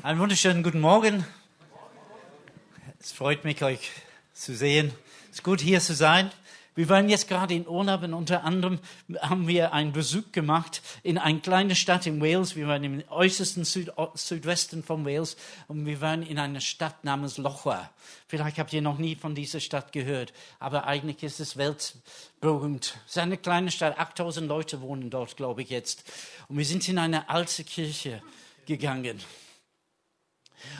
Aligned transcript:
Einen 0.00 0.20
wunderschönen 0.20 0.62
guten 0.62 0.78
Morgen. 0.78 1.26
Es 3.00 3.10
freut 3.10 3.42
mich, 3.42 3.64
euch 3.64 3.90
zu 4.32 4.54
sehen. 4.54 4.92
Es 5.32 5.38
ist 5.38 5.42
gut, 5.42 5.60
hier 5.60 5.80
zu 5.80 5.92
sein. 5.92 6.30
Wir 6.76 6.88
waren 6.88 7.08
jetzt 7.08 7.26
gerade 7.26 7.54
in 7.54 7.66
Urlaub 7.66 8.04
und 8.04 8.14
unter 8.14 8.44
anderem 8.44 8.78
haben 9.20 9.48
wir 9.48 9.72
einen 9.72 9.90
Besuch 9.92 10.30
gemacht 10.30 10.82
in 11.02 11.18
eine 11.18 11.40
kleine 11.40 11.74
Stadt 11.74 12.06
in 12.06 12.20
Wales. 12.20 12.54
Wir 12.54 12.68
waren 12.68 12.84
im 12.84 13.02
äußersten 13.10 13.64
Süd 13.64 13.90
Südwesten 14.14 14.84
von 14.84 15.04
Wales 15.04 15.36
und 15.66 15.84
wir 15.84 16.00
waren 16.00 16.22
in 16.22 16.38
einer 16.38 16.60
Stadt 16.60 17.02
namens 17.02 17.36
Lochwa. 17.36 17.90
Vielleicht 18.28 18.60
habt 18.60 18.72
ihr 18.72 18.82
noch 18.82 18.98
nie 18.98 19.16
von 19.16 19.34
dieser 19.34 19.58
Stadt 19.58 19.90
gehört, 19.90 20.32
aber 20.60 20.86
eigentlich 20.86 21.24
ist 21.24 21.40
es 21.40 21.56
weltberühmt. 21.56 23.00
Es 23.04 23.16
ist 23.16 23.18
eine 23.18 23.36
kleine 23.36 23.72
Stadt, 23.72 23.98
8000 23.98 24.46
Leute 24.46 24.80
wohnen 24.80 25.10
dort, 25.10 25.36
glaube 25.36 25.62
ich 25.62 25.70
jetzt. 25.70 26.04
Und 26.46 26.56
wir 26.56 26.64
sind 26.64 26.88
in 26.88 26.98
eine 26.98 27.28
alte 27.28 27.64
Kirche 27.64 28.22
gegangen. 28.64 29.18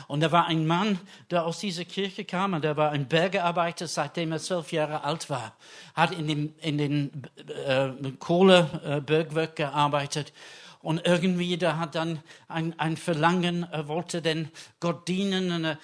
Und 0.07 0.21
da 0.21 0.31
war 0.31 0.47
ein 0.47 0.65
Mann, 0.65 0.99
der 1.29 1.45
aus 1.45 1.59
dieser 1.59 1.85
Kirche 1.85 2.25
kam, 2.25 2.53
und 2.53 2.63
der 2.63 2.77
war 2.77 2.91
ein 2.91 3.07
Bergearbeiter, 3.07 3.87
seitdem 3.87 4.31
er 4.31 4.39
zwölf 4.39 4.71
Jahre 4.71 5.03
alt 5.03 5.29
war, 5.29 5.55
hat 5.93 6.11
in, 6.11 6.27
dem, 6.27 6.53
in 6.61 6.77
den 6.77 7.23
äh, 7.65 7.89
Kohlebergwerk 8.19 9.55
gearbeitet. 9.55 10.33
Und 10.81 11.05
irgendwie, 11.05 11.57
da 11.57 11.77
hat 11.77 11.95
dann 11.95 12.21
ein, 12.47 12.79
ein 12.79 12.95
Verlangen, 12.95 13.67
er 13.69 13.89
wollte 13.89 14.21
denn 14.21 14.47
Gott 14.79 15.07
dienen. 15.09 15.51
Und 15.51 15.65
er, 15.65 15.77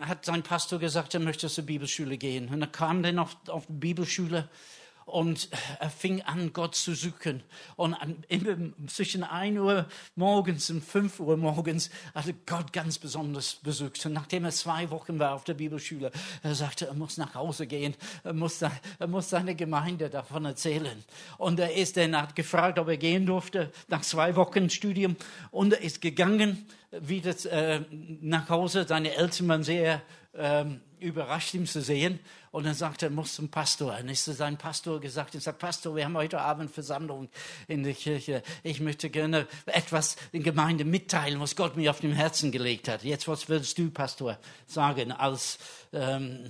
hat 0.00 0.24
sein 0.24 0.42
Pastor 0.42 0.80
gesagt, 0.80 1.14
er 1.14 1.20
möchte 1.20 1.48
zur 1.48 1.64
Bibelschule 1.64 2.18
gehen. 2.18 2.48
Und 2.48 2.60
er 2.60 2.66
kam 2.66 3.02
dann 3.04 3.20
auf, 3.20 3.36
auf 3.46 3.66
die 3.66 3.74
Bibelschule 3.74 4.48
und 5.08 5.48
er 5.80 5.90
fing 5.90 6.22
an, 6.22 6.52
Gott 6.52 6.74
zu 6.74 6.94
suchen. 6.94 7.42
Und 7.76 7.96
zwischen 8.86 9.24
1 9.24 9.58
Uhr 9.58 9.86
morgens 10.16 10.70
und 10.70 10.84
5 10.84 11.20
Uhr 11.20 11.36
morgens 11.36 11.90
hat 12.14 12.26
er 12.26 12.34
Gott 12.46 12.72
ganz 12.72 12.98
besonders 12.98 13.54
besucht. 13.56 14.04
Und 14.06 14.12
nachdem 14.12 14.44
er 14.44 14.52
zwei 14.52 14.90
Wochen 14.90 15.18
war 15.18 15.34
auf 15.34 15.44
der 15.44 15.54
Bibelschule, 15.54 16.12
er 16.42 16.54
sagte, 16.54 16.86
er 16.86 16.94
muss 16.94 17.16
nach 17.16 17.34
Hause 17.34 17.66
gehen, 17.66 17.94
er 18.24 18.34
muss, 18.34 18.60
er 18.62 19.06
muss 19.06 19.30
seine 19.30 19.54
Gemeinde 19.54 20.10
davon 20.10 20.44
erzählen. 20.44 21.02
Und 21.38 21.58
er 21.58 21.74
ist 21.74 21.96
dann, 21.96 22.16
hat 22.16 22.36
gefragt, 22.36 22.78
ob 22.78 22.88
er 22.88 22.96
gehen 22.96 23.26
durfte, 23.26 23.72
nach 23.88 24.02
zwei 24.02 24.36
Wochen 24.36 24.70
Studium. 24.70 25.16
Und 25.50 25.72
er 25.72 25.80
ist 25.80 26.00
gegangen, 26.00 26.66
wieder 26.90 27.34
äh, 27.50 27.80
nach 28.20 28.48
Hause. 28.48 28.86
Seine 28.88 29.14
Eltern 29.14 29.48
waren 29.48 29.62
sehr 29.62 30.02
ähm, 30.34 30.80
überrascht, 31.00 31.54
ihn 31.54 31.66
zu 31.66 31.82
sehen. 31.82 32.20
Und 32.58 32.64
dann 32.64 32.74
sagte 32.74 33.06
er, 33.06 33.10
muss 33.10 33.36
zum 33.36 33.50
Pastor. 33.50 33.96
Und 34.00 34.08
ist 34.08 34.24
zu 34.24 34.32
seinem 34.32 34.56
Pastor 34.56 35.00
gesagt, 35.00 35.32
er 35.36 35.40
sagt, 35.40 35.60
Pastor, 35.60 35.94
wir 35.94 36.04
haben 36.04 36.16
heute 36.16 36.40
Abend 36.40 36.72
Versammlung 36.72 37.28
in 37.68 37.84
der 37.84 37.94
Kirche. 37.94 38.42
Ich 38.64 38.80
möchte 38.80 39.10
gerne 39.10 39.46
etwas 39.66 40.16
in 40.32 40.42
Gemeinde 40.42 40.84
mitteilen, 40.84 41.38
was 41.38 41.54
Gott 41.54 41.76
mir 41.76 41.88
auf 41.92 42.00
dem 42.00 42.10
Herzen 42.10 42.50
gelegt 42.50 42.88
hat. 42.88 43.04
Jetzt, 43.04 43.28
was 43.28 43.48
würdest 43.48 43.78
du, 43.78 43.90
Pastor, 43.90 44.38
sagen, 44.66 45.12
als 45.12 45.60
ähm, 45.92 46.46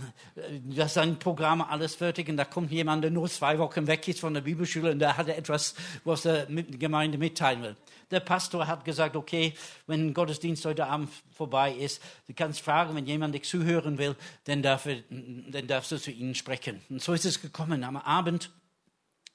dass 0.65 0.95
sein 0.95 1.19
Programm 1.19 1.61
alles 1.61 1.95
fertig 1.95 2.29
und 2.29 2.39
da 2.39 2.45
kommt 2.45 2.73
jemand, 2.73 3.05
der 3.05 3.11
nur 3.11 3.29
zwei 3.29 3.59
Wochen 3.59 3.87
weg 3.87 4.09
ist 4.09 4.21
von 4.21 4.35
der 4.35 4.41
Bibelschule 4.41 4.93
und 4.93 4.99
der 4.99 5.17
hat 5.17 5.29
etwas, 5.29 5.75
was 6.05 6.25
er 6.25 6.49
mit 6.49 6.71
der 6.71 6.79
Gemeinde 6.79 7.19
mitteilen 7.19 7.63
will. 7.63 7.77
Der 8.11 8.21
Pastor 8.21 8.67
hat 8.67 8.85
gesagt, 8.85 9.17
okay, 9.17 9.55
wenn 9.87 10.15
Gottesdienst 10.15 10.65
heute 10.65 10.87
Abend 10.87 11.11
vorbei 11.35 11.73
ist, 11.73 12.03
du 12.27 12.35
kannst 12.35 12.61
fragen, 12.61 12.95
wenn 12.95 13.07
jemand 13.07 13.35
dich 13.35 13.45
zuhören 13.45 13.99
will, 13.99 14.17
dann, 14.45 14.63
darf 14.63 14.89
dann 15.11 15.67
darfst 15.67 15.93
du 15.93 15.99
zu 15.99 16.11
ihnen 16.11 16.35
sprechen. 16.35 16.81
Und 16.89 17.03
so 17.03 17.13
ist 17.13 17.25
es 17.25 17.41
gekommen. 17.41 17.85
Am 17.85 17.97
Abend 17.97 18.51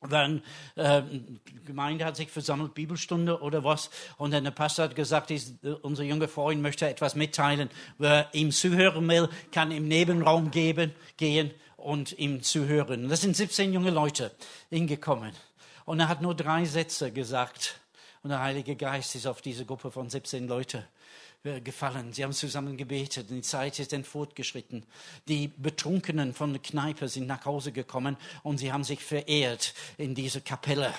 dann 0.10 0.42
äh, 0.76 1.02
die 1.04 1.66
Gemeinde 1.66 2.06
hat 2.06 2.16
sich 2.16 2.30
versammelt, 2.30 2.74
Bibelstunde 2.74 3.42
oder 3.42 3.64
was, 3.64 3.90
und 4.18 4.32
dann 4.32 4.44
der 4.44 4.52
Pastor 4.52 4.86
hat 4.86 4.96
gesagt, 4.96 5.32
ist, 5.32 5.64
unser 5.82 6.04
junger 6.04 6.28
Freund 6.28 6.62
möchte 6.62 6.88
etwas 6.88 7.16
mitteilen. 7.16 7.70
Wer 7.98 8.30
ihm 8.34 8.52
zuhören 8.52 9.08
will, 9.08 9.30
kann 9.52 9.72
im 9.72 9.88
Nebenraum 9.88 10.52
geben, 10.52 10.92
gehen 11.18 11.52
und 11.78 12.18
ihm 12.18 12.44
zuhören. 12.44 13.10
Das 13.10 13.22
sind 13.22 13.36
17 13.36 13.74
junge 13.74 13.92
Leute 13.92 14.32
hingekommen. 14.70 15.34
Und 15.86 16.00
er 16.00 16.08
hat 16.08 16.22
nur 16.22 16.36
drei 16.36 16.66
Sätze 16.66 17.12
gesagt. 17.12 17.80
Und 18.24 18.30
der 18.30 18.42
Heilige 18.42 18.78
Geist 18.78 19.16
ist 19.16 19.28
auf 19.28 19.42
diese 19.42 19.66
Gruppe 19.66 19.92
von 19.92 20.10
17 20.10 20.48
Leuten 20.48 20.78
äh, 20.78 20.84
gefallen. 21.44 22.14
Sie 22.14 22.24
haben 22.24 22.32
zusammen 22.32 22.78
gebetet. 22.78 23.30
Die 23.30 23.42
Zeit 23.42 23.78
ist 23.80 23.92
dann 23.92 24.06
fortgeschritten. 24.06 24.86
Die 25.28 25.50
Betrunkenen 25.50 26.34
von 26.34 26.54
der 26.54 26.62
Kneipe 26.62 27.10
sind 27.10 27.28
nach 27.28 27.46
Hause 27.46 27.74
gekommen 27.74 28.16
und 28.44 28.60
sie 28.60 28.72
haben 28.72 28.86
sich 28.86 29.04
verehrt 29.04 29.74
in 29.98 30.16
dieser 30.16 30.40
Kapelle. 30.40 30.94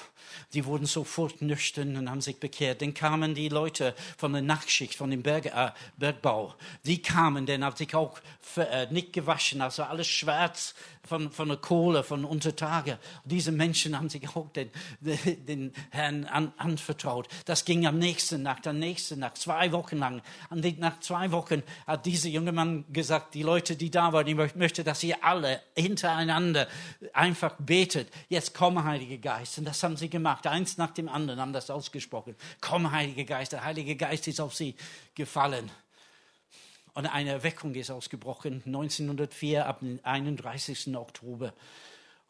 Die 0.52 0.66
wurden 0.66 0.86
sofort 0.86 1.40
nüchtern 1.40 1.96
und 1.96 2.10
haben 2.10 2.20
sich 2.20 2.38
bekehrt. 2.38 2.82
Dann 2.82 2.92
kamen 2.92 3.34
die 3.34 3.48
Leute 3.48 3.94
von 4.18 4.32
der 4.32 4.42
Nachtschicht, 4.42 4.96
von 4.96 5.10
dem 5.10 5.22
Berg, 5.22 5.46
äh, 5.46 5.70
Bergbau. 5.96 6.54
Die 6.84 7.00
kamen, 7.00 7.46
dann 7.46 7.64
haben 7.64 7.76
sich 7.76 7.94
auch 7.94 8.18
äh, 8.56 8.86
nicht 8.90 9.12
gewaschen, 9.12 9.62
also 9.62 9.84
alles 9.84 10.08
schwarz 10.08 10.74
von, 11.04 11.30
von 11.30 11.48
der 11.48 11.58
Kohle, 11.58 12.02
von 12.02 12.24
Untertage. 12.24 12.98
Diese 13.24 13.52
Menschen 13.52 13.96
haben 13.96 14.08
sich 14.08 14.28
auch 14.36 14.48
den, 14.50 14.70
den 15.00 15.72
Herrn 15.90 16.24
an, 16.24 16.52
anvertraut. 16.56 17.28
Das 17.44 17.64
ging 17.64 17.86
am 17.86 17.98
nächsten 17.98 18.42
Nacht, 18.42 18.66
am 18.66 18.78
nächsten 18.78 19.20
Nacht, 19.20 19.38
zwei 19.38 19.72
Wochen 19.72 19.98
lang. 19.98 20.22
Und 20.50 20.78
nach 20.78 21.00
zwei 21.00 21.30
Wochen 21.32 21.62
hat 21.86 22.06
dieser 22.06 22.28
junge 22.28 22.52
Mann 22.52 22.84
gesagt, 22.92 23.34
die 23.34 23.42
Leute, 23.42 23.76
die 23.76 23.90
da 23.90 24.12
waren, 24.12 24.26
ich 24.26 24.54
möchte, 24.54 24.84
dass 24.84 25.02
ihr 25.02 25.22
alle 25.24 25.60
hintereinander 25.76 26.68
einfach 27.12 27.54
betet. 27.58 28.08
Jetzt 28.28 28.54
komm, 28.54 28.82
Heiliger 28.84 29.18
Geist. 29.18 29.58
Und 29.58 29.64
das 29.64 29.82
haben 29.82 29.96
sie 29.96 30.08
gemacht. 30.08 30.46
Eins 30.46 30.76
nach 30.76 30.92
dem 30.92 31.08
anderen 31.08 31.40
haben 31.40 31.52
das 31.52 31.70
ausgesprochen. 31.70 32.34
Komm, 32.60 32.90
Heiliger 32.90 33.24
Geist. 33.24 33.52
Der 33.52 33.64
Heilige 33.64 33.96
Geist 33.96 34.28
ist 34.28 34.40
auf 34.40 34.54
sie 34.54 34.74
gefallen. 35.14 35.70
Und 36.94 37.06
eine 37.06 37.30
Erweckung 37.30 37.74
ist 37.74 37.90
ausgebrochen, 37.90 38.62
1904 38.66 39.66
ab 39.66 39.80
dem 39.80 39.98
31. 40.04 40.96
Oktober. 40.96 41.52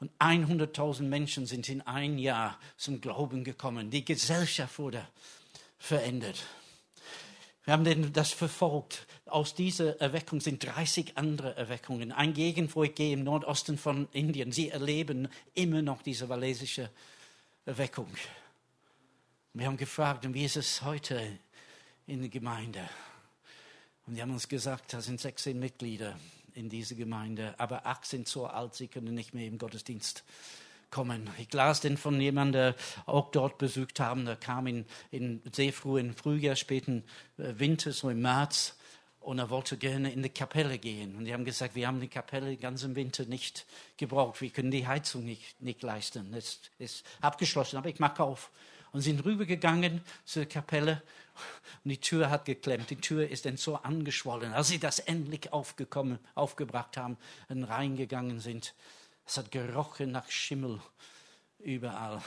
Und 0.00 0.10
100.000 0.18 1.02
Menschen 1.02 1.46
sind 1.46 1.68
in 1.68 1.82
ein 1.82 2.18
Jahr 2.18 2.58
zum 2.76 3.00
Glauben 3.00 3.44
gekommen. 3.44 3.90
Die 3.90 4.04
Gesellschaft 4.04 4.78
wurde 4.78 5.06
verändert. 5.78 6.46
Wir 7.64 7.72
haben 7.72 8.12
das 8.12 8.32
verfolgt. 8.32 9.06
Aus 9.24 9.54
dieser 9.54 9.98
Erweckung 10.00 10.40
sind 10.40 10.64
30 10.64 11.16
andere 11.16 11.56
Erweckungen. 11.56 12.12
Ein 12.12 12.34
gehe, 12.34 12.52
im 12.52 13.24
Nordosten 13.24 13.78
von 13.78 14.06
Indien. 14.12 14.52
Sie 14.52 14.68
erleben 14.68 15.28
immer 15.54 15.80
noch 15.80 16.02
diese 16.02 16.28
walisische 16.28 16.90
Erweckung. 17.64 18.08
Wir 19.54 19.66
haben 19.66 19.78
gefragt, 19.78 20.26
wie 20.34 20.44
ist 20.44 20.56
es 20.56 20.82
heute 20.82 21.38
in 22.06 22.20
der 22.20 22.28
Gemeinde? 22.28 22.86
Und 24.06 24.16
die 24.16 24.20
haben 24.20 24.32
uns 24.32 24.48
gesagt, 24.48 24.92
da 24.92 25.00
sind 25.00 25.18
16 25.18 25.58
Mitglieder 25.58 26.18
in 26.52 26.68
dieser 26.68 26.94
Gemeinde, 26.96 27.54
aber 27.58 27.86
acht 27.86 28.04
sind 28.04 28.28
so 28.28 28.46
alt, 28.46 28.74
sie 28.74 28.88
können 28.88 29.14
nicht 29.14 29.32
mehr 29.32 29.46
im 29.46 29.56
Gottesdienst 29.56 30.22
kommen. 30.94 31.28
Ich 31.38 31.52
las 31.52 31.80
den 31.80 31.96
von 31.96 32.20
jemandem, 32.20 32.52
der 32.52 32.74
auch 33.06 33.32
dort 33.32 33.58
besucht 33.58 33.98
haben, 33.98 34.26
der 34.26 34.36
kam 34.36 34.68
in, 34.68 34.86
in 35.10 35.42
sehr 35.52 35.72
frühen 35.72 36.14
Frühjahr, 36.14 36.54
späten 36.54 37.02
äh, 37.36 37.58
Winter, 37.58 37.90
so 37.90 38.10
im 38.10 38.22
März, 38.22 38.76
und 39.18 39.38
er 39.38 39.50
wollte 39.50 39.76
gerne 39.76 40.12
in 40.12 40.22
die 40.22 40.28
Kapelle 40.28 40.78
gehen. 40.78 41.16
Und 41.16 41.24
die 41.24 41.32
haben 41.32 41.44
gesagt, 41.44 41.74
wir 41.74 41.88
haben 41.88 42.00
die 42.00 42.08
Kapelle 42.08 42.46
den 42.46 42.60
ganzen 42.60 42.94
Winter 42.94 43.24
nicht 43.24 43.66
gebraucht, 43.96 44.40
wir 44.40 44.50
können 44.50 44.70
die 44.70 44.86
Heizung 44.86 45.24
nicht, 45.24 45.60
nicht 45.60 45.82
leisten. 45.82 46.32
Es 46.32 46.60
ist 46.78 47.04
abgeschlossen, 47.20 47.76
aber 47.76 47.88
ich 47.88 47.98
mache 47.98 48.22
auf. 48.22 48.50
Und 48.92 49.00
sind 49.00 49.24
rübergegangen 49.24 50.02
zur 50.24 50.44
Kapelle 50.44 51.02
und 51.82 51.90
die 51.90 52.00
Tür 52.00 52.30
hat 52.30 52.44
geklemmt. 52.44 52.90
Die 52.90 52.96
Tür 52.96 53.28
ist 53.28 53.46
dann 53.46 53.56
so 53.56 53.74
angeschwollen. 53.76 54.52
Als 54.52 54.68
sie 54.68 54.78
das 54.78 55.00
endlich 55.00 55.52
aufgekommen, 55.52 56.20
aufgebracht 56.36 56.96
haben 56.96 57.16
und 57.48 57.64
reingegangen 57.64 58.38
sind, 58.38 58.74
es 59.26 59.36
hat 59.36 59.50
gerochen 59.50 60.12
nach 60.12 60.30
Schimmel 60.30 60.80
überall. 61.58 62.22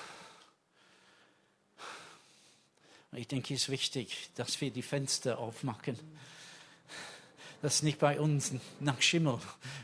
Ich 3.13 3.27
denke, 3.27 3.53
es 3.53 3.63
ist 3.63 3.69
wichtig, 3.69 4.29
dass 4.35 4.59
wir 4.59 4.71
die 4.71 4.81
Fenster 4.81 5.39
aufmachen 5.39 5.97
dass 7.61 7.83
nicht 7.83 7.99
bei 7.99 8.19
uns 8.19 8.53
nach 8.79 9.01
Schimmel 9.01 9.39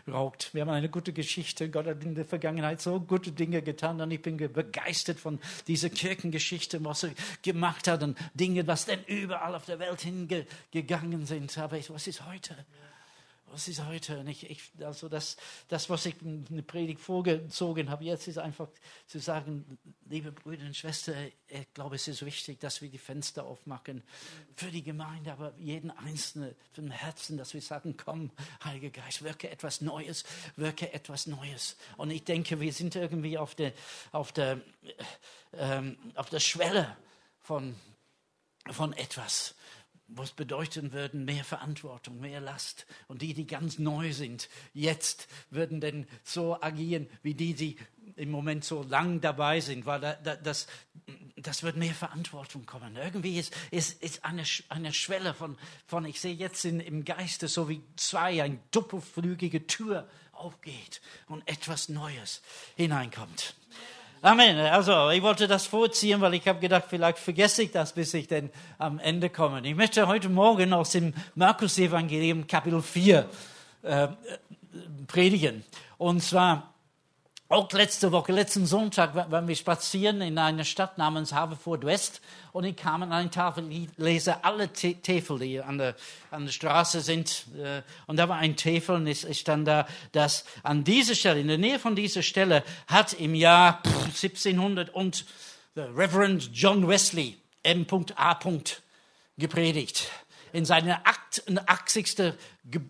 raucht. 0.08 0.54
Wir 0.54 0.62
haben 0.62 0.70
eine 0.70 0.90
gute 0.90 1.14
Geschichte. 1.14 1.70
Gott 1.70 1.88
hat 1.88 2.04
in 2.04 2.16
der 2.16 2.26
Vergangenheit 2.26 2.82
so 2.82 3.00
gute 3.00 3.32
Dinge 3.32 3.62
getan 3.62 4.00
und 4.00 4.12
ich 4.12 4.22
bin 4.22 4.38
begeistert 4.38 5.20
von 5.20 5.40
dieser 5.68 5.90
Kirchengeschichte, 5.90 6.84
was 6.86 7.04
er 7.04 7.12
gemacht 7.42 7.88
hat 7.88 8.04
und 8.04 8.18
Dinge, 8.34 8.68
was 8.68 8.86
denn 8.86 9.04
überall 9.06 9.56
auf 9.56 9.66
der 9.66 9.80
Welt 9.80 10.02
hingegangen 10.02 11.26
sind. 11.26 11.58
Aber 11.58 11.78
was 11.90 12.08
ist 12.08 12.26
heute? 12.26 12.56
Was 13.54 13.68
ist 13.68 13.86
heute? 13.86 14.26
Ich, 14.28 14.50
ich, 14.50 14.72
also 14.84 15.08
das, 15.08 15.38
das, 15.68 15.88
was 15.88 16.08
ich 16.08 16.20
in 16.24 16.44
der 16.50 16.64
Predigt 16.64 17.00
vorgezogen 17.00 17.92
habe, 17.92 18.04
jetzt 18.04 18.28
ist 18.28 18.40
einfach 18.40 18.68
zu 19.06 19.20
sagen, 19.20 19.78
liebe 20.10 20.32
Brüder 20.32 20.66
und 20.66 20.76
Schwestern, 20.76 21.32
ich 21.48 21.74
glaube, 21.76 21.96
es 21.96 22.08
ist 22.08 22.26
wichtig, 22.26 22.60
dass 22.60 22.82
wir 22.82 22.90
die 22.90 22.98
Fenster 22.98 23.46
aufmachen 23.46 24.02
für 24.56 24.72
die 24.72 24.82
Gemeinde, 24.82 25.32
aber 25.32 25.54
jeden 25.60 25.92
Einzelnen 25.92 26.56
vom 26.74 26.90
Herzen, 26.90 27.38
dass 27.38 27.54
wir 27.54 27.62
sagen, 27.62 27.96
komm, 27.96 28.32
Heiliger 28.64 28.90
Geist, 28.90 29.24
wirke 29.24 29.52
etwas 29.52 29.82
Neues, 29.82 30.24
wirke 30.56 30.92
etwas 30.92 31.28
Neues. 31.28 31.78
Und 31.98 32.10
ich 32.10 32.24
denke, 32.24 32.60
wir 32.60 32.74
sind 32.74 32.96
irgendwie 32.96 33.38
auf 33.38 33.54
der, 33.54 33.74
auf 34.12 34.32
der, 34.32 34.62
ähm, 35.54 35.98
auf 36.16 36.32
der 36.32 36.40
Schwelle 36.40 36.98
von, 37.40 37.76
von 38.72 38.94
etwas 38.94 39.54
was 40.16 40.32
bedeuten 40.32 40.94
würden, 40.94 41.26
mehr 41.26 41.44
Verantwortung, 41.44 42.20
mehr 42.20 42.42
Last. 42.42 42.86
Und 43.08 43.22
die, 43.22 43.34
die 43.34 43.48
ganz 43.48 43.80
neu 43.80 44.14
sind, 44.14 44.50
jetzt 44.74 45.28
würden 45.50 45.82
denn 45.82 46.08
so 46.24 46.62
agieren, 46.62 47.08
wie 47.22 47.34
die, 47.34 47.54
die 47.54 47.78
im 48.16 48.32
Moment 48.32 48.64
so 48.64 48.84
lang 48.84 49.22
dabei 49.22 49.60
sind, 49.60 49.86
weil 49.86 50.00
da, 50.00 50.14
da, 50.14 50.36
das, 50.36 50.68
das 51.36 51.64
wird 51.64 51.78
mehr 51.78 51.94
Verantwortung 51.94 52.66
kommen. 52.66 52.96
Irgendwie 52.96 53.40
ist, 53.40 53.56
ist, 53.72 54.02
ist 54.02 54.26
eine, 54.26 54.44
eine 54.70 54.94
Schwelle 54.94 55.34
von, 55.34 55.58
von, 55.88 56.06
ich 56.06 56.20
sehe 56.20 56.36
jetzt 56.36 56.66
in, 56.66 56.80
im 56.80 57.06
Geiste 57.06 57.48
so 57.48 57.70
wie 57.70 57.82
zwei, 57.96 58.44
eine 58.44 58.60
doppelflügige 58.72 59.68
Tür 59.68 60.08
aufgeht 60.32 61.02
und 61.28 61.48
etwas 61.48 61.90
Neues 61.90 62.42
hineinkommt. 62.76 63.56
Amen. 64.26 64.58
Also, 64.58 65.10
ich 65.10 65.22
wollte 65.22 65.50
das 65.50 65.68
vorziehen, 65.68 66.22
weil 66.22 66.34
ich 66.36 66.48
habe 66.48 66.62
gedacht, 66.62 66.86
vielleicht 66.88 67.20
vergesse 67.20 67.64
ich 67.64 67.72
das, 67.72 67.92
bis 67.92 68.14
ich 68.14 68.30
denn 68.30 68.52
am 68.78 68.98
Ende 68.98 69.30
komme. 69.30 69.60
Ich 69.68 69.76
möchte 69.76 70.08
heute 70.08 70.30
Morgen 70.30 70.72
aus 70.72 70.92
dem 70.92 71.14
Markus-Evangelium 71.36 72.48
Kapitel 72.48 72.82
4 72.82 73.30
äh, 73.82 74.08
predigen. 75.08 75.66
Und 75.98 76.24
zwar 76.24 76.73
auch 77.54 77.72
letzte 77.72 78.12
Woche, 78.12 78.32
letzten 78.32 78.66
Sonntag, 78.66 79.14
waren 79.14 79.48
wir 79.48 79.56
spazieren 79.56 80.22
in 80.22 80.40
einer 80.40 80.64
Stadt 80.64 80.98
namens 80.98 81.34
Haverford 81.34 81.86
West 81.86 82.20
und 82.52 82.64
ich 82.64 82.76
kam 82.76 83.04
an 83.04 83.12
eine 83.12 83.30
Tafel, 83.30 83.72
ich 83.72 83.90
lese 83.98 84.44
alle 84.44 84.74
Täfel, 84.74 85.38
die 85.38 85.62
an 85.62 85.78
der, 85.78 85.96
an 86.32 86.46
der 86.46 86.52
Straße 86.52 87.02
sind. 87.02 87.46
Äh, 87.56 87.84
und 88.08 88.18
da 88.18 88.28
war 88.28 88.38
ein 88.38 88.56
Täfel 88.56 88.96
und 88.96 89.06
es 89.06 89.28
stand 89.38 89.68
da, 89.68 89.88
dass 90.14 90.46
an 90.64 90.84
dieser 90.84 91.14
Stelle, 91.14 91.42
in 91.42 91.48
der 91.48 91.60
Nähe 91.60 91.78
von 91.78 91.96
dieser 91.96 92.24
Stelle, 92.24 92.64
hat 92.88 93.14
im 93.14 93.36
Jahr 93.36 93.84
1700 94.08 94.90
und 94.90 95.26
Reverend 95.76 96.50
John 96.54 96.88
Wesley 96.88 97.38
M.A. 97.62 98.40
gepredigt. 99.38 100.10
In 100.54 100.66
seiner 100.66 101.02
80. 101.06 102.20
Äh, 102.20 102.34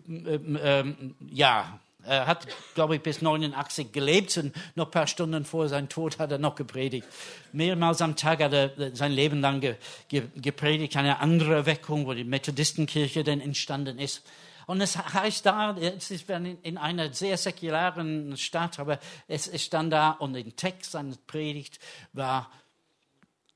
ähm, 0.06 1.14
Jahr 1.30 1.80
er 2.06 2.26
hat, 2.26 2.46
glaube 2.74 2.96
ich, 2.96 3.02
bis 3.02 3.22
89 3.22 3.92
gelebt 3.92 4.36
und 4.36 4.54
noch 4.74 4.86
ein 4.86 4.90
paar 4.90 5.06
Stunden 5.06 5.44
vor 5.44 5.68
seinem 5.68 5.88
Tod 5.88 6.18
hat 6.18 6.30
er 6.32 6.38
noch 6.38 6.54
gepredigt. 6.54 7.06
Mehrmals 7.52 8.02
am 8.02 8.16
Tag 8.16 8.42
hat 8.42 8.52
er 8.52 8.94
sein 8.94 9.12
Leben 9.12 9.40
lang 9.40 9.60
ge, 9.60 9.76
ge, 10.08 10.24
gepredigt, 10.36 10.96
eine 10.96 11.20
andere 11.20 11.54
Erweckung, 11.54 12.06
wo 12.06 12.14
die 12.14 12.24
Methodistenkirche 12.24 13.24
dann 13.24 13.40
entstanden 13.40 13.98
ist. 13.98 14.22
Und 14.66 14.80
es 14.80 14.96
heißt 14.96 15.44
da, 15.44 15.76
es 15.76 16.10
ist 16.10 16.28
in 16.30 16.78
einer 16.78 17.12
sehr 17.12 17.36
säkularen 17.36 18.36
Stadt, 18.36 18.78
aber 18.78 18.98
es 19.28 19.50
stand 19.62 19.92
da 19.92 20.10
und 20.12 20.34
im 20.34 20.56
Text 20.56 20.92
seiner 20.92 21.16
Predigt 21.26 21.78
war, 22.12 22.50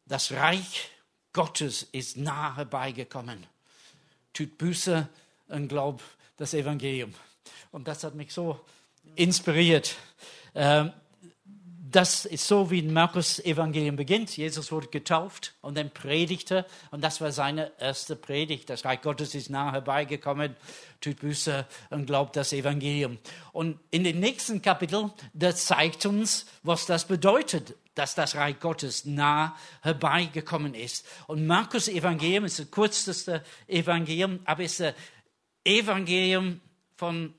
das 0.07 0.33
Reich 0.33 0.91
Gottes 1.33 1.83
ist 1.93 2.17
nahe 2.17 2.57
herbeigekommen. 2.57 3.47
Tut 4.33 4.59
Buße 4.59 5.09
und 5.49 5.69
glaubt 5.69 6.03
das 6.37 6.55
Evangelium. 6.55 7.15
Und 7.71 7.89
das 7.89 8.05
hat 8.05 8.15
mich 8.15 8.33
so 8.33 8.59
inspiriert. 9.17 9.97
Ähm, 10.55 10.93
das 11.91 12.27
ist 12.27 12.47
so, 12.47 12.71
wie 12.71 12.83
Markus 12.83 13.39
Evangelium 13.39 13.97
beginnt. 13.97 14.37
Jesus 14.37 14.71
wurde 14.71 14.89
getauft 14.89 15.55
und 15.63 15.77
dann 15.79 15.91
predigte. 15.91 16.67
Und 16.91 17.03
das 17.03 17.21
war 17.23 17.33
seine 17.33 17.73
erste 17.79 18.15
Predigt. 18.15 18.69
Das 18.69 18.85
Reich 18.85 19.01
Gottes 19.01 19.35
ist 19.35 19.49
nahe 19.49 19.73
herbeigekommen. 19.73 20.55
Tut 21.01 21.21
Buße 21.21 21.67
und 21.89 22.07
glaubt 22.07 22.37
das 22.37 22.53
Evangelium. 22.53 23.19
Und 23.53 23.81
in 23.91 24.05
den 24.05 24.21
nächsten 24.21 24.61
Kapitel, 24.61 25.11
das 25.33 25.65
zeigt 25.65 26.05
uns, 26.05 26.47
was 26.63 26.85
das 26.85 27.07
bedeutet, 27.07 27.75
dass 27.95 28.15
das 28.15 28.37
Reich 28.37 28.61
Gottes 28.61 29.07
nah 29.07 29.57
herbeigekommen 29.81 30.75
ist. 30.75 31.07
Und 31.27 31.47
Markus 31.47 31.89
Evangelium 31.89 32.45
ist 32.45 32.59
das 32.59 32.71
kürzeste 32.71 33.43
Evangelium, 33.67 34.41
aber 34.45 34.63
ist 34.63 34.83
ein 34.83 34.95
Evangelium 35.65 36.61
von 36.97 37.33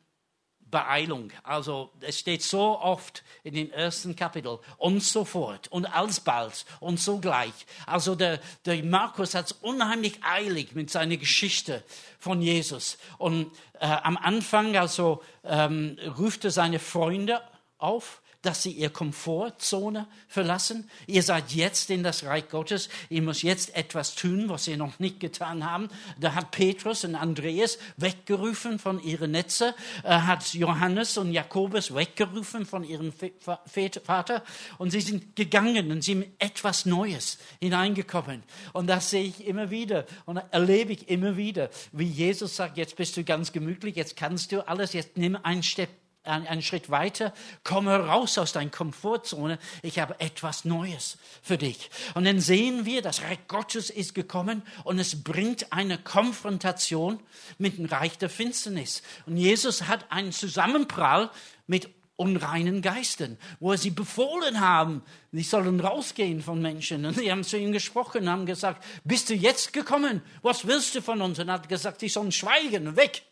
Beeilung. 0.71 1.31
Also 1.43 1.91
es 2.01 2.19
steht 2.19 2.43
so 2.43 2.79
oft 2.79 3.23
in 3.43 3.53
den 3.53 3.71
ersten 3.71 4.15
Kapitel 4.15 4.59
und 4.77 5.03
sofort 5.03 5.67
und 5.69 5.85
alsbald 5.85 6.65
und 6.79 6.99
sogleich. 6.99 7.53
Also 7.85 8.15
der, 8.15 8.39
der 8.65 8.83
Markus 8.83 9.35
hat 9.35 9.47
es 9.47 9.51
unheimlich 9.51 10.23
eilig 10.23 10.73
mit 10.75 10.89
seiner 10.89 11.17
Geschichte 11.17 11.83
von 12.19 12.41
Jesus. 12.41 12.97
Und 13.17 13.51
äh, 13.79 13.85
am 13.87 14.17
Anfang 14.17 14.75
also 14.77 15.23
ähm, 15.43 15.97
ruft 16.17 16.45
er 16.45 16.51
seine 16.51 16.79
Freunde 16.79 17.41
auf 17.77 18.21
dass 18.41 18.63
sie 18.63 18.71
ihr 18.71 18.89
Komfortzone 18.89 20.07
verlassen. 20.27 20.89
Ihr 21.07 21.23
seid 21.23 21.51
jetzt 21.51 21.89
in 21.89 22.03
das 22.03 22.23
Reich 22.23 22.47
Gottes. 22.49 22.89
Ihr 23.09 23.21
müsst 23.21 23.43
jetzt 23.43 23.75
etwas 23.75 24.15
tun, 24.15 24.47
was 24.47 24.67
ihr 24.67 24.77
noch 24.77 24.99
nicht 24.99 25.19
getan 25.19 25.69
haben. 25.69 25.89
Da 26.19 26.35
hat 26.35 26.51
Petrus 26.51 27.03
und 27.03 27.15
Andreas 27.15 27.77
weggerufen 27.97 28.79
von 28.79 29.03
ihren 29.03 29.31
Netze. 29.31 29.75
Er 30.03 30.25
hat 30.25 30.53
Johannes 30.53 31.17
und 31.17 31.33
Jakobus 31.33 31.93
weggerufen 31.93 32.65
von 32.65 32.83
ihrem 32.83 33.11
Vater. 33.11 34.43
Und 34.77 34.91
sie 34.91 35.01
sind 35.01 35.35
gegangen 35.35 35.91
und 35.91 36.03
sie 36.03 36.13
sind 36.13 36.27
etwas 36.39 36.85
Neues 36.85 37.39
hineingekommen. 37.59 38.43
Und 38.73 38.87
das 38.87 39.09
sehe 39.09 39.23
ich 39.23 39.45
immer 39.45 39.69
wieder 39.69 40.05
und 40.25 40.37
erlebe 40.51 40.93
ich 40.93 41.09
immer 41.09 41.35
wieder, 41.35 41.69
wie 41.91 42.05
Jesus 42.05 42.55
sagt, 42.55 42.77
jetzt 42.77 42.95
bist 42.95 43.17
du 43.17 43.23
ganz 43.23 43.51
gemütlich, 43.51 43.95
jetzt 43.95 44.15
kannst 44.15 44.51
du 44.51 44.65
alles, 44.67 44.93
jetzt 44.93 45.17
nimm 45.17 45.35
einen 45.35 45.63
Step 45.63 45.89
einen 46.23 46.61
Schritt 46.61 46.89
weiter, 46.89 47.33
komme 47.63 47.95
raus 47.95 48.37
aus 48.37 48.51
deiner 48.51 48.69
Komfortzone, 48.69 49.57
ich 49.81 49.99
habe 49.99 50.19
etwas 50.19 50.65
Neues 50.65 51.17
für 51.41 51.57
dich. 51.57 51.89
Und 52.13 52.25
dann 52.25 52.39
sehen 52.39 52.85
wir, 52.85 53.01
das 53.01 53.21
Reich 53.21 53.39
Gottes 53.47 53.89
ist 53.89 54.13
gekommen 54.13 54.63
und 54.83 54.99
es 54.99 55.23
bringt 55.23 55.71
eine 55.71 55.97
Konfrontation 55.97 57.19
mit 57.57 57.77
dem 57.77 57.85
Reich 57.85 58.17
der 58.17 58.29
Finsternis. 58.29 59.01
Und 59.25 59.37
Jesus 59.37 59.83
hat 59.83 60.11
einen 60.11 60.31
Zusammenprall 60.31 61.31
mit 61.67 61.89
unreinen 62.19 62.81
Geistern, 62.81 63.37
wo 63.61 63.71
er 63.71 63.77
sie 63.77 63.91
befohlen 63.91 64.59
haben, 64.59 65.01
sie 65.31 65.41
sollen 65.41 65.79
rausgehen 65.79 66.41
von 66.41 66.61
Menschen. 66.61 67.05
Und 67.05 67.17
sie 67.17 67.31
haben 67.31 67.45
zu 67.45 67.57
ihm 67.57 67.71
gesprochen, 67.71 68.29
haben 68.29 68.45
gesagt, 68.45 68.83
bist 69.05 69.29
du 69.29 69.35
jetzt 69.35 69.71
gekommen? 69.71 70.21
Was 70.41 70.67
willst 70.67 70.95
du 70.95 71.01
von 71.01 71.21
uns? 71.21 71.39
Und 71.39 71.47
er 71.47 71.53
hat 71.53 71.69
gesagt, 71.69 72.01
sie 72.01 72.09
sollen 72.09 72.33
schweigen, 72.33 72.97
weg. 72.97 73.23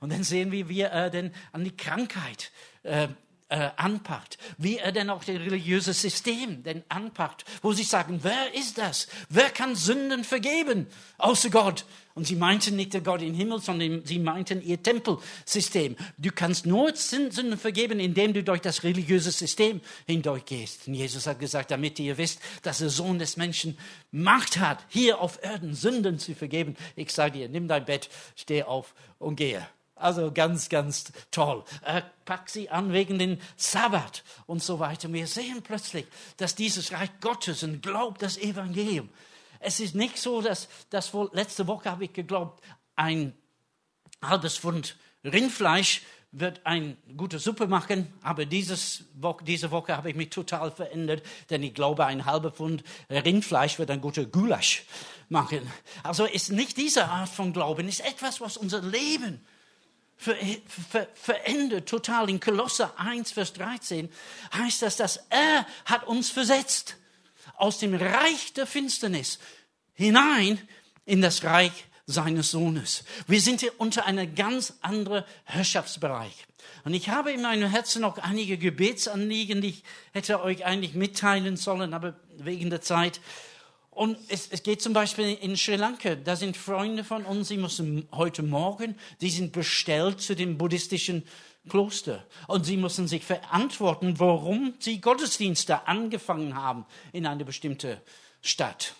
Und 0.00 0.10
dann 0.12 0.24
sehen 0.24 0.50
wir, 0.50 0.68
wie 0.68 0.80
er 0.80 1.10
denn 1.10 1.32
an 1.52 1.62
die 1.62 1.76
Krankheit 1.76 2.50
äh, 2.82 3.06
äh, 3.48 3.70
anpackt, 3.76 4.38
wie 4.58 4.78
er 4.78 4.92
denn 4.92 5.10
auch 5.10 5.22
das 5.22 5.36
religiöse 5.36 5.92
System 5.92 6.62
denn 6.62 6.82
anpackt, 6.88 7.44
wo 7.62 7.72
sie 7.72 7.84
sagen, 7.84 8.20
wer 8.22 8.54
ist 8.54 8.78
das? 8.78 9.06
Wer 9.28 9.50
kann 9.50 9.76
Sünden 9.76 10.24
vergeben? 10.24 10.86
Außer 11.18 11.50
Gott. 11.50 11.84
Und 12.14 12.26
sie 12.26 12.34
meinten 12.34 12.76
nicht 12.76 12.94
der 12.94 13.02
Gott 13.02 13.20
im 13.20 13.34
Himmel, 13.34 13.60
sondern 13.60 14.02
sie 14.06 14.18
meinten 14.18 14.62
ihr 14.62 14.82
Tempelsystem. 14.82 15.96
Du 16.16 16.30
kannst 16.32 16.64
nur 16.64 16.96
Sünden 16.96 17.58
vergeben, 17.58 18.00
indem 18.00 18.32
du 18.32 18.42
durch 18.42 18.62
das 18.62 18.84
religiöse 18.84 19.30
System 19.30 19.82
hindurchgehst. 20.06 20.88
Und 20.88 20.94
Jesus 20.94 21.26
hat 21.26 21.38
gesagt, 21.38 21.70
damit 21.70 21.98
ihr 21.98 22.16
wisst, 22.16 22.40
dass 22.62 22.78
der 22.78 22.88
Sohn 22.88 23.18
des 23.18 23.36
Menschen 23.36 23.76
Macht 24.12 24.58
hat, 24.58 24.82
hier 24.88 25.20
auf 25.20 25.38
Erden 25.42 25.74
Sünden 25.74 26.18
zu 26.18 26.34
vergeben. 26.34 26.74
Ich 26.96 27.12
sage 27.12 27.38
dir, 27.38 27.48
nimm 27.50 27.68
dein 27.68 27.84
Bett, 27.84 28.08
steh 28.34 28.62
auf 28.62 28.94
und 29.18 29.36
gehe. 29.36 29.66
Also 29.96 30.30
ganz, 30.30 30.68
ganz 30.68 31.10
toll. 31.30 31.64
Er 31.80 32.02
packt 32.26 32.50
sie 32.50 32.68
an 32.68 32.92
wegen 32.92 33.18
den 33.18 33.40
Sabbat 33.56 34.24
und 34.46 34.62
so 34.62 34.78
weiter. 34.78 35.10
Wir 35.10 35.26
sehen 35.26 35.62
plötzlich, 35.62 36.06
dass 36.36 36.54
dieses 36.54 36.92
Reich 36.92 37.10
Gottes 37.22 37.62
und 37.62 37.82
glaubt 37.82 38.20
das 38.20 38.36
Evangelium. 38.36 39.08
Es 39.58 39.80
ist 39.80 39.94
nicht 39.94 40.18
so, 40.18 40.42
dass, 40.42 40.68
dass 40.90 41.14
wohl, 41.14 41.30
letzte 41.32 41.66
Woche 41.66 41.90
habe 41.90 42.04
ich 42.04 42.12
geglaubt, 42.12 42.62
ein 42.94 43.32
halbes 44.22 44.58
Pfund 44.58 44.96
Rindfleisch 45.24 46.02
wird 46.30 46.66
eine 46.66 46.98
gute 47.16 47.38
Suppe 47.38 47.66
machen, 47.66 48.12
aber 48.20 48.44
dieses 48.44 49.04
Woche, 49.14 49.44
diese 49.44 49.70
Woche 49.70 49.96
habe 49.96 50.10
ich 50.10 50.16
mich 50.16 50.28
total 50.28 50.70
verändert, 50.70 51.22
denn 51.48 51.62
ich 51.62 51.72
glaube, 51.72 52.04
ein 52.04 52.26
halber 52.26 52.50
Pfund 52.50 52.84
Rindfleisch 53.08 53.78
wird 53.78 53.90
ein 53.90 54.02
guter 54.02 54.26
Gulasch 54.26 54.84
machen. 55.30 55.60
Also 56.02 56.26
ist 56.26 56.52
nicht 56.52 56.76
diese 56.76 57.08
Art 57.08 57.30
von 57.30 57.54
Glauben, 57.54 57.88
ist 57.88 58.00
etwas, 58.00 58.42
was 58.42 58.58
unser 58.58 58.82
Leben 58.82 59.40
ver, 60.16 60.36
ver, 60.90 61.08
verändert 61.14 61.88
total. 61.88 62.30
In 62.30 62.40
Kolosser 62.40 62.98
1, 62.98 63.32
Vers 63.32 63.52
13 63.54 64.10
heißt 64.52 64.82
das, 64.82 64.96
dass 64.96 65.20
er 65.30 65.66
hat 65.84 66.06
uns 66.06 66.30
versetzt 66.30 66.96
aus 67.56 67.78
dem 67.78 67.94
Reich 67.94 68.52
der 68.54 68.66
Finsternis 68.66 69.38
hinein 69.94 70.58
in 71.04 71.22
das 71.22 71.44
Reich 71.44 71.86
seines 72.06 72.50
Sohnes. 72.52 73.04
Wir 73.26 73.40
sind 73.40 73.60
hier 73.60 73.72
unter 73.78 74.06
einem 74.06 74.34
ganz 74.34 74.74
anderen 74.80 75.24
Herrschaftsbereich. 75.44 76.46
Und 76.84 76.94
ich 76.94 77.08
habe 77.08 77.32
in 77.32 77.42
meinem 77.42 77.68
Herzen 77.68 78.02
noch 78.02 78.18
einige 78.18 78.58
Gebetsanliegen, 78.58 79.60
die 79.60 79.70
ich 79.70 79.82
hätte 80.12 80.40
euch 80.42 80.64
eigentlich 80.64 80.94
mitteilen 80.94 81.56
sollen, 81.56 81.94
aber 81.94 82.14
wegen 82.38 82.70
der 82.70 82.80
Zeit 82.80 83.20
und 83.96 84.18
es, 84.28 84.48
es, 84.50 84.62
geht 84.62 84.82
zum 84.82 84.92
Beispiel 84.92 85.34
in 85.40 85.56
Sri 85.56 85.76
Lanka, 85.76 86.14
da 86.16 86.36
sind 86.36 86.56
Freunde 86.56 87.02
von 87.02 87.24
uns, 87.24 87.48
die 87.48 87.56
müssen 87.56 88.06
heute 88.12 88.42
Morgen, 88.42 88.94
die 89.22 89.30
sind 89.30 89.52
bestellt 89.52 90.20
zu 90.20 90.36
dem 90.36 90.58
buddhistischen 90.58 91.26
Kloster. 91.70 92.26
Und 92.46 92.66
sie 92.66 92.76
müssen 92.76 93.08
sich 93.08 93.24
verantworten, 93.24 94.20
warum 94.20 94.74
sie 94.80 95.00
Gottesdienste 95.00 95.88
angefangen 95.88 96.54
haben 96.54 96.84
in 97.12 97.26
einer 97.26 97.44
bestimmten 97.44 97.96
Stadt. 98.42 98.94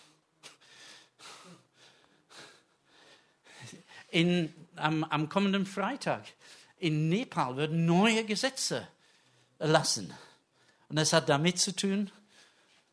in, 4.09 4.51
am, 4.75 5.03
am 5.03 5.29
kommenden 5.29 5.67
Freitag 5.67 6.25
in 6.79 7.07
Nepal 7.07 7.55
werden 7.55 7.85
neue 7.85 8.23
Gesetze 8.23 8.87
erlassen. 9.59 10.11
Und 10.89 10.95
das 10.95 11.13
hat 11.13 11.29
damit 11.29 11.59
zu 11.59 11.75
tun, 11.75 12.09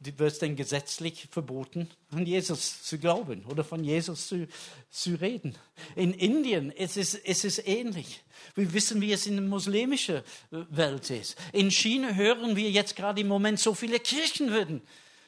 wird 0.01 0.21
es 0.21 0.39
denn 0.39 0.57
gesetzlich 0.57 1.29
verboten, 1.31 1.89
an 2.11 2.27
Jesus 2.27 2.83
zu 2.83 2.99
glauben 2.99 3.45
oder 3.47 3.65
von 3.65 3.85
Jesus 3.85 4.29
zu, 4.29 4.49
zu 4.91 5.15
reden. 5.15 5.57
In 5.97 6.13
Indien 6.13 6.71
ist 6.71 6.97
es, 6.97 7.15
ist 7.15 7.67
ähnlich. 7.67 8.23
Wir 8.55 8.73
wissen, 8.73 9.01
wie 9.01 9.13
es 9.13 9.27
in 9.27 9.37
der 9.37 9.45
muslimischen 9.45 10.23
Welt 10.51 11.11
ist. 11.11 11.37
In 11.53 11.71
China 11.71 12.13
hören 12.15 12.57
wir 12.57 12.71
jetzt 12.71 12.97
gerade 12.97 13.21
im 13.21 13.29
Moment, 13.29 13.59
so 13.59 13.75
viele 13.75 13.99
Kirchen 13.99 14.53
werden 14.53 14.83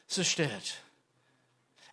zerstört. 0.07 0.83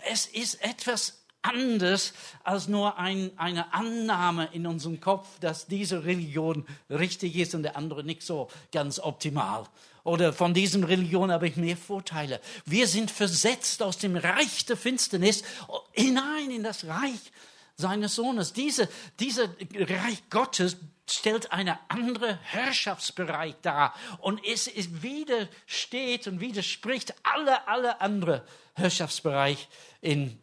Es 0.05 0.25
ist 0.25 0.61
etwas 0.61 1.23
anders 1.41 2.13
als 2.43 2.67
nur 2.67 2.97
ein, 2.97 3.31
eine 3.37 3.73
Annahme 3.73 4.49
in 4.53 4.65
unserem 4.65 4.99
Kopf, 4.99 5.39
dass 5.39 5.67
diese 5.67 6.05
Religion 6.05 6.65
richtig 6.89 7.35
ist 7.35 7.53
und 7.53 7.63
der 7.63 7.77
andere 7.77 8.03
nicht 8.03 8.23
so 8.23 8.49
ganz 8.71 8.99
optimal. 8.99 9.67
Oder 10.03 10.33
von 10.33 10.53
diesen 10.53 10.83
Religion 10.83 11.31
habe 11.31 11.47
ich 11.47 11.55
mehr 11.55 11.77
Vorteile. 11.77 12.41
Wir 12.65 12.87
sind 12.87 13.09
versetzt 13.09 13.81
aus 13.81 13.97
dem 13.97 14.15
Reich 14.17 14.65
der 14.65 14.75
Finsternis 14.75 15.43
hinein 15.91 16.51
in 16.51 16.63
das 16.63 16.85
Reich 16.85 17.31
seines 17.75 18.15
Sohnes. 18.15 18.53
Diese, 18.53 18.89
dieser 19.19 19.49
Reich 19.75 20.29
Gottes 20.29 20.77
stellt 21.09 21.51
einen 21.51 21.77
anderen 21.87 22.37
Herrschaftsbereich 22.39 23.55
dar 23.61 23.93
und 24.19 24.45
es, 24.45 24.67
es 24.67 25.01
widersteht 25.01 26.27
und 26.27 26.39
widerspricht 26.39 27.13
alle, 27.23 27.67
alle 27.67 28.01
anderen 28.01 28.41
Herrschaftsbereich 28.73 29.67
in 30.01 30.39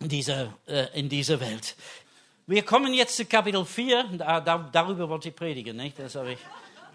dieser, 0.00 0.54
äh, 0.66 0.86
in 0.98 1.08
dieser 1.08 1.40
Welt. 1.40 1.76
Wir 2.46 2.64
kommen 2.64 2.94
jetzt 2.94 3.16
zu 3.16 3.24
Kapitel 3.26 3.64
4, 3.64 4.04
da, 4.18 4.40
da, 4.40 4.68
darüber 4.72 5.08
wollte 5.08 5.28
ich 5.28 5.36
predigen, 5.36 5.76
nicht? 5.76 5.98
das 5.98 6.14
habe 6.14 6.32
ich, 6.32 6.38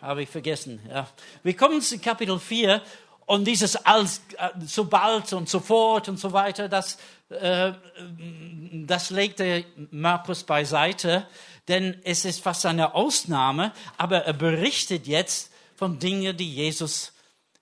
habe 0.01 0.23
ich 0.23 0.29
vergessen. 0.29 0.79
Ja. 0.89 1.07
Wir 1.43 1.55
kommen 1.55 1.81
zu 1.81 1.99
Kapitel 1.99 2.39
4 2.39 2.81
und 3.25 3.45
dieses 3.45 3.75
als, 3.75 4.21
äh, 4.37 4.49
sobald 4.65 5.33
und 5.33 5.49
sofort 5.49 6.09
und 6.09 6.19
so 6.19 6.31
weiter, 6.31 6.69
das, 6.69 6.97
äh, 7.29 7.73
das 8.85 9.09
legte 9.09 9.65
Markus 9.91 10.43
beiseite, 10.43 11.27
denn 11.67 11.99
es 12.03 12.25
ist 12.25 12.41
fast 12.41 12.65
eine 12.65 12.93
Ausnahme, 12.93 13.73
aber 13.97 14.25
er 14.25 14.33
berichtet 14.33 15.07
jetzt 15.07 15.51
von 15.75 15.97
Dingen, 15.97 16.37
die 16.37 16.53
Jesus 16.53 17.13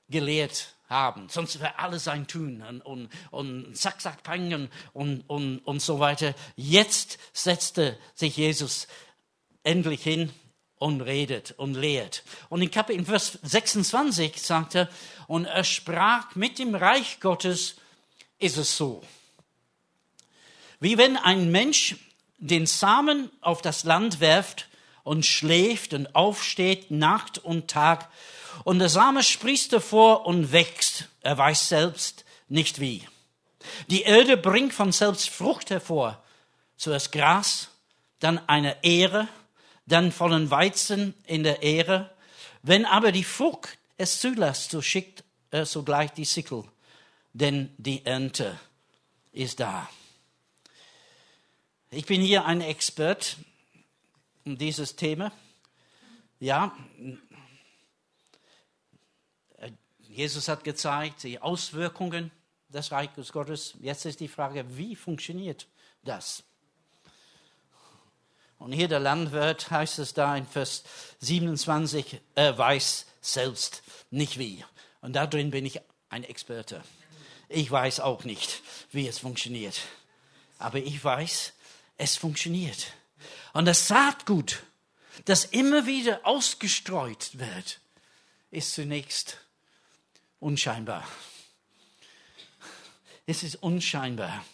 gelehrt 0.09 0.73
haben. 0.89 1.29
Sonst 1.29 1.59
wäre 1.59 1.79
alles 1.79 2.03
sein 2.03 2.27
Tun 2.27 2.61
und, 2.61 2.81
und, 2.81 3.09
und 3.31 3.77
zack, 3.77 4.01
zack, 4.01 4.23
pang 4.23 4.53
und, 4.53 4.69
und, 4.93 5.21
und, 5.29 5.59
und 5.59 5.81
so 5.81 5.99
weiter. 5.99 6.35
Jetzt 6.55 7.17
setzte 7.31 7.97
sich 8.13 8.37
Jesus 8.37 8.87
endlich 9.63 10.03
hin 10.03 10.31
und 10.83 10.99
redet 10.99 11.53
und 11.55 11.75
lehrt. 11.75 12.23
Und 12.49 12.61
in 12.61 12.69
Kapitel 12.69 13.05
Vers 13.05 13.39
26 13.41 14.41
sagt 14.41 14.75
er, 14.75 14.89
und 15.27 15.45
er 15.45 15.63
sprach, 15.63 16.35
mit 16.35 16.59
dem 16.59 16.75
Reich 16.75 17.21
Gottes 17.21 17.75
ist 18.37 18.57
es 18.57 18.75
so. 18.75 19.01
Wie 20.81 20.97
wenn 20.97 21.15
ein 21.15 21.51
Mensch 21.51 21.95
den 22.37 22.65
Samen 22.65 23.31
auf 23.39 23.61
das 23.61 23.85
Land 23.85 24.19
werft 24.19 24.67
und 25.03 25.25
schläft 25.25 25.93
und 25.93 26.13
aufsteht 26.15 26.91
Nacht 26.91 27.37
und 27.37 27.69
Tag 27.69 28.09
und 28.65 28.79
der 28.79 28.89
Same 28.89 29.23
sprießt 29.23 29.71
hervor 29.71 30.25
und 30.25 30.51
wächst. 30.51 31.07
Er 31.21 31.37
weiß 31.37 31.69
selbst 31.69 32.25
nicht 32.49 32.81
wie. 32.81 33.07
Die 33.87 34.01
Erde 34.01 34.35
bringt 34.35 34.73
von 34.73 34.91
selbst 34.91 35.29
Frucht 35.29 35.69
hervor. 35.69 36.21
Zuerst 36.75 37.13
Gras, 37.13 37.69
dann 38.19 38.41
eine 38.49 38.83
Ehre, 38.83 39.29
dann 39.85 40.11
vollen 40.11 40.49
Weizen 40.49 41.13
in 41.25 41.43
der 41.43 41.61
Ehre. 41.61 42.13
Wenn 42.61 42.85
aber 42.85 43.11
die 43.11 43.23
Frucht 43.23 43.77
es 43.97 44.19
zulässt, 44.19 44.71
so 44.71 44.81
schickt 44.81 45.23
er 45.51 45.65
sogleich 45.65 46.11
die 46.11 46.25
Sickel, 46.25 46.63
denn 47.33 47.73
die 47.77 48.05
Ernte 48.05 48.59
ist 49.31 49.59
da. 49.59 49.89
Ich 51.91 52.05
bin 52.05 52.21
hier 52.21 52.45
ein 52.45 52.61
Expert 52.61 53.37
um 54.45 54.57
dieses 54.57 54.95
Thema. 54.95 55.31
Ja, 56.39 56.75
Jesus 59.99 60.47
hat 60.47 60.63
gezeigt, 60.63 61.23
die 61.23 61.39
Auswirkungen 61.39 62.31
des 62.69 62.91
Reiches 62.91 63.31
Gottes. 63.31 63.75
Jetzt 63.79 64.05
ist 64.05 64.19
die 64.19 64.27
Frage, 64.27 64.65
wie 64.77 64.95
funktioniert 64.95 65.67
das? 66.03 66.43
Und 68.63 68.71
hier 68.71 68.87
der 68.87 69.01
Landwirt 69.01 69.71
heißt 69.71 69.99
es 69.99 70.13
da 70.13 70.37
in 70.37 70.47
Vers 70.47 70.85
27, 71.19 72.21
er 72.33 72.57
weiß 72.57 73.07
selbst 73.19 73.83
nicht 74.09 74.39
wie. 74.39 74.63
Und 75.01 75.17
da 75.17 75.27
drin 75.27 75.51
bin 75.51 75.65
ich 75.65 75.81
ein 76.07 76.23
Experte. 76.23 76.81
Ich 77.49 77.69
weiß 77.69 77.99
auch 77.99 78.23
nicht, 78.23 78.61
wie 78.93 79.05
es 79.05 79.19
funktioniert. 79.19 79.81
Aber 80.59 80.77
ich 80.77 81.03
weiß, 81.03 81.51
es 81.97 82.15
funktioniert. 82.15 82.93
Und 83.51 83.65
das 83.65 83.89
Saatgut, 83.89 84.63
das 85.25 85.43
immer 85.43 85.85
wieder 85.85 86.21
ausgestreut 86.25 87.31
wird, 87.33 87.81
ist 88.49 88.75
zunächst 88.75 89.39
unscheinbar. 90.39 91.05
Es 93.25 93.43
ist 93.43 93.55
unscheinbar. 93.61 94.45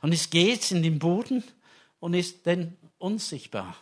Und 0.00 0.12
es 0.12 0.30
geht 0.30 0.72
in 0.72 0.82
den 0.82 0.98
Boden 0.98 1.44
und 2.00 2.14
ist 2.14 2.44
dann 2.44 2.76
unsichtbar. 3.02 3.76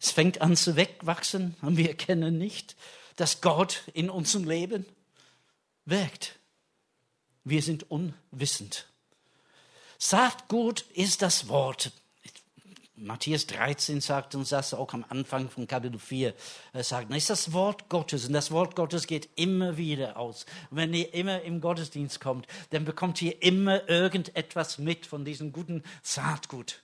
Es 0.00 0.10
fängt 0.12 0.40
an 0.40 0.56
zu 0.56 0.76
wegwachsen 0.76 1.56
und 1.62 1.76
wir 1.76 1.88
erkennen 1.88 2.38
nicht, 2.38 2.76
dass 3.16 3.40
Gott 3.40 3.82
in 3.94 4.10
unserem 4.10 4.44
Leben 4.44 4.86
wirkt. 5.84 6.36
Wir 7.44 7.62
sind 7.62 7.90
unwissend. 7.90 8.86
Saatgut 9.98 10.82
ist 10.92 11.22
das 11.22 11.48
Wort. 11.48 11.90
Matthäus 12.94 13.46
13 13.46 14.00
sagt 14.00 14.34
uns 14.34 14.48
das 14.48 14.74
auch 14.74 14.92
am 14.92 15.04
Anfang 15.08 15.48
von 15.48 15.66
Kapitel 15.66 15.98
4. 15.98 16.34
Er 16.72 16.84
sagt, 16.84 17.10
das 17.10 17.18
ist 17.18 17.30
das 17.30 17.52
Wort 17.52 17.88
Gottes 17.88 18.26
und 18.26 18.32
das 18.32 18.50
Wort 18.50 18.76
Gottes 18.76 19.06
geht 19.06 19.28
immer 19.36 19.76
wieder 19.76 20.16
aus. 20.16 20.46
wenn 20.70 20.92
ihr 20.94 21.14
immer 21.14 21.42
im 21.42 21.60
Gottesdienst 21.60 22.20
kommt, 22.20 22.46
dann 22.70 22.84
bekommt 22.84 23.22
ihr 23.22 23.40
immer 23.42 23.88
irgendetwas 23.88 24.78
mit 24.78 25.06
von 25.06 25.24
diesem 25.24 25.52
guten 25.52 25.84
Saatgut. 26.02 26.80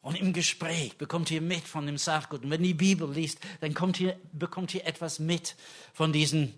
Und 0.00 0.14
im 0.14 0.32
Gespräch 0.32 0.96
bekommt 0.96 1.30
ihr 1.30 1.40
mit 1.40 1.64
von 1.64 1.86
dem 1.86 1.98
Saatgut. 1.98 2.44
Und 2.44 2.50
wenn 2.50 2.62
ihr 2.62 2.68
die 2.68 2.74
Bibel 2.74 3.10
liest, 3.10 3.40
dann 3.60 3.74
ihr, 3.98 4.18
bekommt 4.32 4.74
ihr 4.74 4.86
etwas 4.86 5.18
mit 5.18 5.56
von 5.92 6.12
diesem 6.12 6.54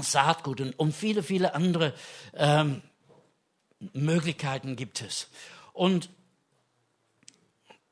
Saatgut. 0.00 0.60
Und, 0.60 0.78
und 0.78 0.92
viele, 0.92 1.22
viele 1.22 1.54
andere 1.54 1.94
ähm, 2.34 2.82
Möglichkeiten 3.92 4.76
gibt 4.76 5.02
es. 5.02 5.28
Und 5.72 6.10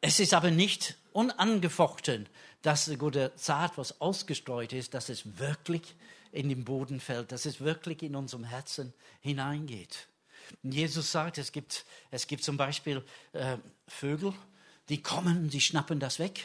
es 0.01 0.21
ist 0.21 0.35
aber 0.35 0.51
nicht 0.51 0.97
unangefochten, 1.13 2.29
dass 2.63 2.87
die 2.87 2.97
gute 2.97 3.33
Saat, 3.37 3.79
was 3.79 4.01
ausgestreut 4.01 4.73
ist, 4.73 4.95
dass 4.95 5.09
es 5.09 5.39
wirklich 5.39 5.95
in 6.33 6.49
den 6.49 6.65
Boden 6.65 7.01
fällt, 7.01 7.33
dass 7.33 7.47
es 7.47 7.61
wirklich 7.61 8.03
in 8.03 8.17
unserem 8.17 8.45
Herzen 8.45 8.93
hineingeht. 9.21 10.09
Jesus 10.62 11.12
sagt, 11.12 11.38
es 11.38 11.53
gibt, 11.53 11.85
es 12.11 12.26
gibt 12.26 12.45
zum 12.45 12.57
Beispiel 12.57 13.05
äh, 13.33 13.57
Vögel, 13.87 14.33
die 14.88 15.03
kommen, 15.03 15.49
die 15.50 15.61
schnappen 15.61 16.00
das 16.00 16.19
weg. 16.19 16.45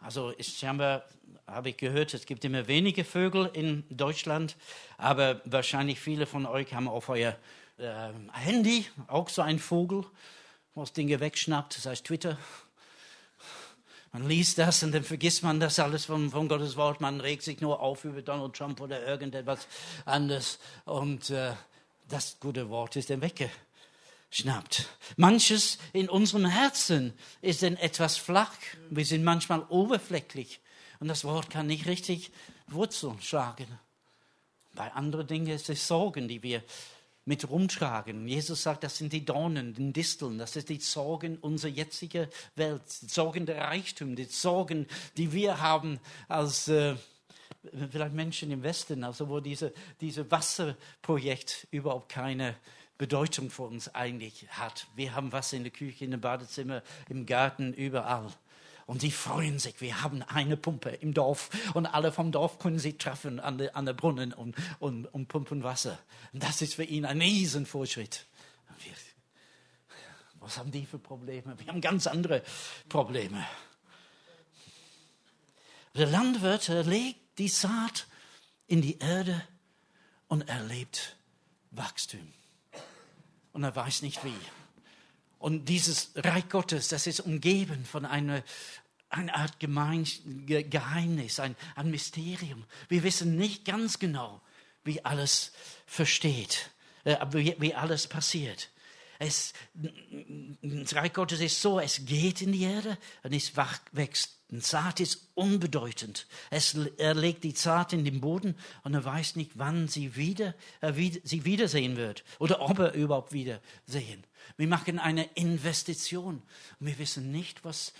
Also 0.00 0.32
scheinbar, 0.40 1.04
habe 1.46 1.70
ich 1.70 1.76
gehört, 1.76 2.14
es 2.14 2.26
gibt 2.26 2.44
immer 2.44 2.68
wenige 2.68 3.04
Vögel 3.04 3.50
in 3.52 3.84
Deutschland, 3.90 4.56
aber 4.98 5.40
wahrscheinlich 5.44 6.00
viele 6.00 6.26
von 6.26 6.46
euch 6.46 6.74
haben 6.74 6.88
auf 6.88 7.08
euer 7.08 7.36
äh, 7.78 8.12
Handy 8.32 8.86
auch 9.06 9.28
so 9.28 9.42
einen 9.42 9.58
Vogel, 9.58 10.04
was 10.74 10.92
Dinge 10.92 11.20
wegschnappt, 11.20 11.76
das 11.76 11.86
heißt 11.86 12.04
Twitter 12.04 12.38
man 14.14 14.28
liest 14.28 14.58
das 14.58 14.80
und 14.84 14.94
dann 14.94 15.02
vergisst 15.02 15.42
man 15.42 15.58
das 15.58 15.80
alles 15.80 16.04
von, 16.04 16.30
von 16.30 16.46
Gottes 16.46 16.76
Wort. 16.76 17.00
Man 17.00 17.20
regt 17.20 17.42
sich 17.42 17.60
nur 17.60 17.80
auf 17.80 18.04
über 18.04 18.22
Donald 18.22 18.54
Trump 18.54 18.80
oder 18.80 19.04
irgendetwas 19.04 19.66
anderes. 20.04 20.60
Und 20.84 21.30
äh, 21.30 21.50
das 22.14 22.38
gute 22.38 22.70
Wort 22.70 22.94
ist 22.94 23.10
dann 23.10 23.22
weggeschnappt. 23.22 24.88
Manches 25.16 25.78
in 25.92 26.08
unserem 26.08 26.46
Herzen 26.46 27.12
ist 27.42 27.64
dann 27.64 27.76
etwas 27.76 28.16
flach. 28.16 28.54
Wir 28.88 29.04
sind 29.04 29.24
manchmal 29.24 29.64
oberflächlich. 29.68 30.60
Und 31.00 31.08
das 31.08 31.24
Wort 31.24 31.50
kann 31.50 31.66
nicht 31.66 31.86
richtig 31.86 32.30
Wurzeln 32.68 33.20
schlagen. 33.20 33.66
Bei 34.74 34.92
anderen 34.92 35.26
Dingen 35.26 35.48
ist 35.48 35.68
es 35.70 35.88
Sorgen, 35.88 36.28
die 36.28 36.44
wir 36.44 36.62
mit 37.24 37.50
rumtragen. 37.50 38.28
Jesus 38.28 38.62
sagt, 38.62 38.84
das 38.84 38.96
sind 38.96 39.12
die 39.12 39.24
Dornen, 39.24 39.74
die 39.74 39.92
Disteln, 39.92 40.38
das 40.38 40.52
sind 40.52 40.68
die 40.68 40.78
Sorgen 40.78 41.38
unserer 41.38 41.72
jetzigen 41.72 42.28
Welt, 42.54 42.82
die 43.02 43.08
Sorgen 43.08 43.44
der 43.44 43.58
Reichtum, 43.58 44.14
die 44.14 44.24
Sorgen, 44.24 44.86
die 45.16 45.32
wir 45.32 45.60
haben 45.60 45.98
als 46.28 46.68
äh, 46.68 46.94
vielleicht 47.90 48.14
Menschen 48.14 48.50
im 48.50 48.62
Westen, 48.62 49.04
also 49.04 49.28
wo 49.28 49.40
diese, 49.40 49.72
diese 50.00 50.30
Wasserprojekt 50.30 51.66
überhaupt 51.70 52.08
keine 52.08 52.56
Bedeutung 52.98 53.50
für 53.50 53.64
uns 53.64 53.94
eigentlich 53.94 54.46
hat. 54.50 54.86
Wir 54.94 55.14
haben 55.14 55.32
was 55.32 55.52
in 55.52 55.64
der 55.64 55.72
Küche, 55.72 56.04
in 56.04 56.12
dem 56.12 56.20
Badezimmer, 56.20 56.82
im 57.08 57.26
Garten, 57.26 57.72
überall. 57.72 58.32
Und 58.86 59.00
sie 59.00 59.10
freuen 59.10 59.58
sich, 59.58 59.80
wir 59.80 60.02
haben 60.02 60.22
eine 60.22 60.56
Pumpe 60.56 60.90
im 60.90 61.14
Dorf 61.14 61.50
und 61.72 61.86
alle 61.86 62.12
vom 62.12 62.32
Dorf 62.32 62.58
können 62.58 62.78
sie 62.78 62.98
treffen 62.98 63.40
an 63.40 63.58
der, 63.58 63.74
an 63.76 63.86
der 63.86 63.94
Brunnen 63.94 64.32
und, 64.32 64.54
und, 64.78 65.06
und 65.06 65.26
pumpen 65.26 65.62
Wasser. 65.62 65.98
Und 66.32 66.42
das 66.42 66.60
ist 66.60 66.74
für 66.74 66.84
ihn 66.84 67.06
ein 67.06 67.20
Riesenfortschritt. 67.20 68.26
Wir, 68.80 68.92
was 70.38 70.58
haben 70.58 70.70
die 70.70 70.84
für 70.84 70.98
Probleme? 70.98 71.58
Wir 71.58 71.66
haben 71.68 71.80
ganz 71.80 72.06
andere 72.06 72.42
Probleme. 72.88 73.44
Der 75.96 76.06
Landwirt 76.06 76.68
legt 76.68 77.23
die 77.38 77.48
Saat 77.48 78.06
in 78.66 78.82
die 78.82 78.98
Erde 78.98 79.46
und 80.28 80.48
erlebt 80.48 81.16
Wachstum. 81.70 82.32
Und 83.52 83.64
er 83.64 83.74
weiß 83.74 84.02
nicht 84.02 84.24
wie. 84.24 84.34
Und 85.38 85.68
dieses 85.68 86.12
Reich 86.16 86.48
Gottes, 86.48 86.88
das 86.88 87.06
ist 87.06 87.20
umgeben 87.20 87.84
von 87.84 88.04
einer, 88.04 88.42
einer 89.10 89.34
Art 89.36 89.60
Gemein, 89.60 90.06
Geheimnis, 90.46 91.38
ein, 91.38 91.54
ein 91.74 91.90
Mysterium. 91.90 92.64
Wir 92.88 93.02
wissen 93.02 93.36
nicht 93.36 93.64
ganz 93.64 93.98
genau, 93.98 94.40
wie 94.84 95.04
alles 95.04 95.52
versteht, 95.86 96.70
äh, 97.04 97.16
wie, 97.30 97.54
wie 97.58 97.74
alles 97.74 98.06
passiert. 98.06 98.70
Es, 99.18 99.52
das 99.74 100.94
Reich 100.94 101.12
Gottes 101.12 101.40
ist 101.40 101.60
so, 101.60 101.80
es 101.80 102.04
geht 102.04 102.42
in 102.42 102.52
die 102.52 102.64
Erde 102.64 102.98
und 103.22 103.32
es 103.32 103.52
wächst. 103.56 104.38
Ein 104.52 104.60
Saat 104.60 105.00
ist 105.00 105.30
unbedeutend. 105.34 106.26
Es, 106.50 106.76
er 106.98 107.14
legt 107.14 107.44
die 107.44 107.52
Saat 107.52 107.92
in 107.92 108.04
den 108.04 108.20
Boden 108.20 108.56
und 108.84 108.94
er 108.94 109.04
weiß 109.04 109.36
nicht, 109.36 109.52
wann 109.54 109.88
sie, 109.88 110.16
wieder, 110.16 110.54
äh, 110.80 110.94
wieder, 110.94 111.18
sie 111.24 111.44
wiedersehen 111.44 111.96
wird 111.96 112.24
oder 112.38 112.60
ob 112.60 112.78
er 112.78 112.92
überhaupt 112.92 113.32
wiedersehen 113.32 114.24
wir 114.56 114.68
machen 114.68 114.98
eine 114.98 115.24
Investition 115.34 116.42
und 116.78 116.86
wir 116.86 116.98
wissen 116.98 117.30
nicht, 117.30 117.64
was 117.64 117.92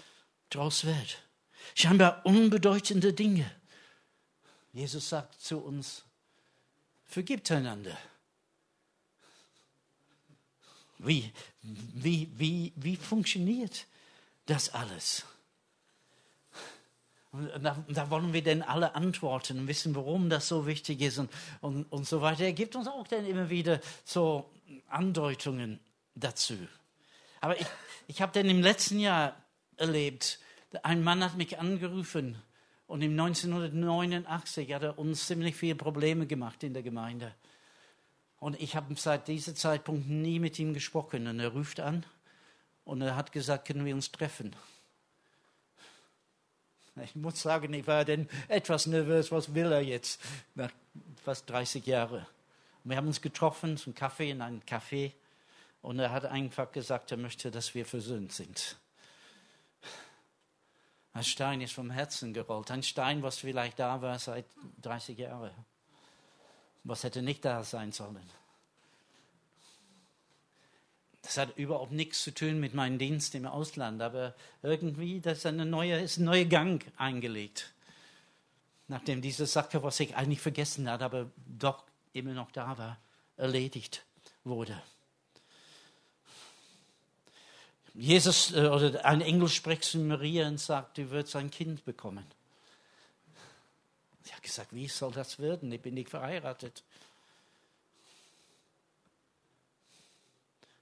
daraus 0.51 0.85
wird. 0.85 1.23
Scheinbar 1.75 2.25
unbedeutende 2.25 3.13
Dinge. 3.13 3.51
Jesus 4.73 5.09
sagt 5.09 5.41
zu 5.41 5.59
uns, 5.59 6.05
vergibt 7.05 7.51
einander. 7.51 7.97
Wie, 11.07 11.33
wie, 11.63 12.31
wie, 12.37 12.73
wie 12.77 12.97
funktioniert 12.97 13.87
das 14.47 14.73
alles? 14.73 15.25
Da, 17.61 17.85
da, 17.89 18.11
wollen 18.11 18.33
wir 18.33 18.43
denn 18.43 18.63
alle 18.63 18.95
antworten 18.95 19.59
und 19.59 19.69
wissen, 19.69 19.95
warum 19.97 20.31
das 20.31 20.47
so 20.47 20.67
wichtig 20.69 21.01
ist 21.01 21.19
und, 21.19 21.31
und, 21.61 21.85
und 21.91 22.07
so 22.07 22.21
weiter. 22.21 22.45
Er 22.45 22.53
gibt 22.53 22.77
uns 22.77 22.87
auch 22.87 23.09
dann 23.09 23.27
immer 23.27 23.51
wieder 23.51 23.81
so 24.05 24.49
Andeutungen 24.89 25.81
dazu. 26.15 26.57
Aber 27.41 27.61
ich, 27.61 27.67
ich 28.07 28.23
habe 28.23 28.33
dann 28.33 28.49
im 28.49 28.63
letzten 28.63 29.01
Jahr 29.01 29.35
erlebt, 29.77 30.39
ein 30.83 31.03
Mann 31.03 31.25
hat 31.25 31.37
mich 31.37 31.59
angerufen 31.59 32.37
und 32.87 33.03
im 33.03 33.19
1989 33.19 34.73
hat 34.73 34.83
er 34.83 34.99
uns 34.99 35.27
ziemlich 35.27 35.57
viele 35.57 35.75
Probleme 35.75 36.27
gemacht 36.27 36.63
in 36.63 36.73
der 36.73 36.83
Gemeinde. 36.83 37.35
Und 38.45 38.61
ich 38.61 38.77
habe 38.77 38.95
seit 38.95 39.27
diesem 39.27 39.57
Zeitpunkt 39.57 40.07
nie 40.07 40.39
mit 40.39 40.59
ihm 40.59 40.75
gesprochen. 40.75 41.29
Und 41.29 41.41
er 41.41 41.49
ruft 41.49 41.81
an 41.81 42.05
und 42.85 43.01
er 43.01 43.17
hat 43.17 43.33
gesagt, 43.33 43.67
können 43.67 43.87
wir 43.87 43.95
uns 43.95 44.13
treffen? 44.13 44.55
Ich 47.03 47.17
muss 47.17 47.41
sagen, 47.41 47.73
ich 47.73 47.87
war 47.87 48.05
dann 48.05 48.29
etwas 48.49 48.87
nervös, 48.87 49.33
was 49.33 49.55
will 49.55 49.73
er 49.73 49.81
jetzt 49.81 50.21
nach 50.55 50.71
fast 51.25 51.49
30 51.49 51.87
Jahren. 51.87 52.27
Wir 52.85 52.99
haben 52.99 53.07
uns 53.07 53.23
getroffen 53.23 53.79
zum 53.79 53.95
Kaffee 53.95 54.33
in 54.33 54.43
einem 54.43 54.61
Café 54.61 55.13
und 55.81 55.99
er 55.99 56.11
hat 56.11 56.27
einfach 56.27 56.71
gesagt, 56.71 57.13
er 57.13 57.17
möchte, 57.17 57.51
dass 57.51 57.75
wir 57.75 57.87
versöhnt 57.87 58.33
sind. 58.33 58.77
Ein 61.15 61.25
Stein 61.25 61.63
ist 61.63 61.73
vom 61.73 61.91
Herzen 61.91 62.35
gerollt. 62.35 62.71
Ein 62.71 62.83
Stein, 62.83 63.23
was 63.23 63.39
vielleicht 63.39 63.79
da 63.79 64.03
war 64.03 64.19
seit 64.19 64.45
30 64.83 65.17
Jahren. 65.17 65.51
Was 66.85 67.03
hätte 67.03 67.23
nicht 67.23 67.45
da 67.45 67.65
sein 67.65 67.93
sollen. 67.93 68.31
Das 71.23 71.39
hat 71.39 71.57
überhaupt 71.57 71.93
nichts 71.93 72.23
zu 72.23 72.35
tun 72.35 72.61
mit 72.61 72.75
meinem 72.75 72.99
Dienst 72.99 73.35
im 73.35 73.47
Ausland, 73.47 74.03
aber 74.03 74.35
irgendwie 74.63 75.21
das 75.21 75.39
ist, 75.39 75.47
eine 75.47 75.65
neue, 75.65 75.99
ist 76.01 76.19
ein 76.19 76.25
neuer 76.25 76.45
Gang 76.45 76.85
eingelegt. 76.99 77.73
Nachdem 78.89 79.23
diese 79.23 79.47
Sache, 79.47 79.83
was 79.83 79.99
ich 80.01 80.15
eigentlich 80.15 80.43
vergessen 80.43 80.89
hatte, 80.91 81.07
aber 81.07 81.31
doch 81.47 81.85
immer 82.13 82.35
noch 82.35 82.51
da 82.51 82.77
war, 82.77 82.99
erledigt 83.39 84.05
wurde. 84.45 84.81
Jesus 87.95 88.53
äh, 88.53 88.67
oder 88.67 89.05
ein 89.07 89.23
Engel 89.23 89.49
spricht 89.49 89.85
zu 89.85 89.99
Maria 89.99 90.47
und 90.49 90.59
sagt, 90.59 90.99
du 90.99 91.11
wirst 91.11 91.35
ein 91.37 91.51
Kind 91.51 91.85
bekommen. 91.85 92.27
Gesagt, 94.45 94.75
wie 94.75 94.89
soll 94.89 95.11
das 95.11 95.39
werden? 95.39 95.73
Ich 95.73 95.81
bin 95.81 95.95
nicht 95.95 96.11
verheiratet. 96.11 96.85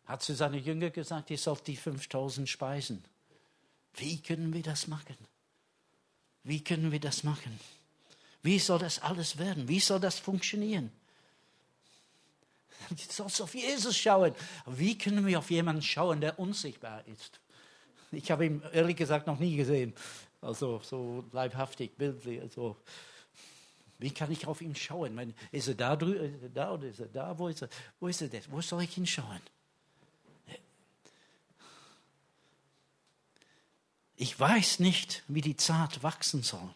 Hat 0.04 0.20
zu 0.20 0.34
seinen 0.34 0.62
Jünger 0.62 0.90
gesagt, 0.90 1.30
ihr 1.30 1.38
sollt 1.38 1.64
die 1.68 1.76
5000 1.76 2.48
speisen. 2.48 3.04
Wie 3.94 4.20
können 4.20 4.52
wir 4.52 4.62
das 4.62 4.88
machen? 4.88 5.16
Wie 6.42 6.62
können 6.62 6.90
wir 6.90 6.98
das 6.98 7.22
machen? 7.22 7.60
Wie 8.42 8.58
soll 8.58 8.80
das 8.80 8.98
alles 8.98 9.38
werden? 9.38 9.68
Wie 9.68 9.78
soll 9.78 10.00
das 10.00 10.18
funktionieren? 10.18 10.90
Du 12.90 12.96
sollst 12.96 13.40
auf 13.40 13.54
Jesus 13.54 13.96
schauen. 13.96 14.34
Wie 14.66 14.98
können 14.98 15.24
wir 15.24 15.38
auf 15.38 15.52
jemanden 15.52 15.82
schauen, 15.82 16.20
der 16.20 16.36
unsichtbar 16.36 17.06
ist? 17.06 17.38
Ich 18.10 18.28
habe 18.32 18.44
ihn 18.44 18.60
ehrlich 18.72 18.96
gesagt 18.96 19.28
noch 19.28 19.38
nie 19.38 19.54
gesehen. 19.54 19.94
Also 20.40 20.80
so 20.82 21.24
leibhaftig, 21.30 21.96
bildlich. 21.96 22.40
Also, 22.40 22.76
wie 24.02 24.10
kann 24.10 24.30
ich 24.32 24.46
auf 24.46 24.60
ihn 24.60 24.74
schauen? 24.74 25.34
Ist 25.52 25.68
er 25.68 25.74
da 25.74 25.96
drüben? 25.96 26.34
Ist 26.34 26.42
er 26.42 26.48
da 26.48 26.72
oder 26.72 26.88
ist 26.88 27.00
er 27.00 27.06
da? 27.06 27.38
Wo 27.38 27.48
ist 27.48 27.62
er? 27.62 27.68
Wo 28.00 28.08
ist 28.08 28.20
er 28.20 28.28
das? 28.28 28.50
Wo 28.50 28.60
soll 28.60 28.82
ich 28.82 28.94
hinschauen? 28.94 29.40
Ich 34.16 34.38
weiß 34.38 34.80
nicht, 34.80 35.22
wie 35.28 35.40
die 35.40 35.56
Zart 35.56 36.02
wachsen 36.02 36.42
soll. 36.42 36.74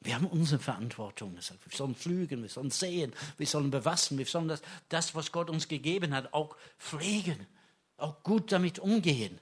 Wir 0.00 0.16
haben 0.16 0.26
unsere 0.26 0.60
Verantwortung. 0.60 1.34
Wir 1.34 1.42
sollen 1.70 1.94
pflügen, 1.94 2.42
wir 2.42 2.48
sollen 2.48 2.70
sehen, 2.70 3.12
wir 3.38 3.46
sollen 3.46 3.70
bewassen, 3.70 4.18
wir 4.18 4.26
sollen 4.26 4.48
das, 4.48 4.62
das, 4.88 5.14
was 5.14 5.30
Gott 5.30 5.50
uns 5.50 5.68
gegeben 5.68 6.14
hat, 6.14 6.32
auch 6.32 6.56
pflegen, 6.78 7.46
auch 7.96 8.22
gut 8.24 8.50
damit 8.50 8.80
umgehen. 8.80 9.38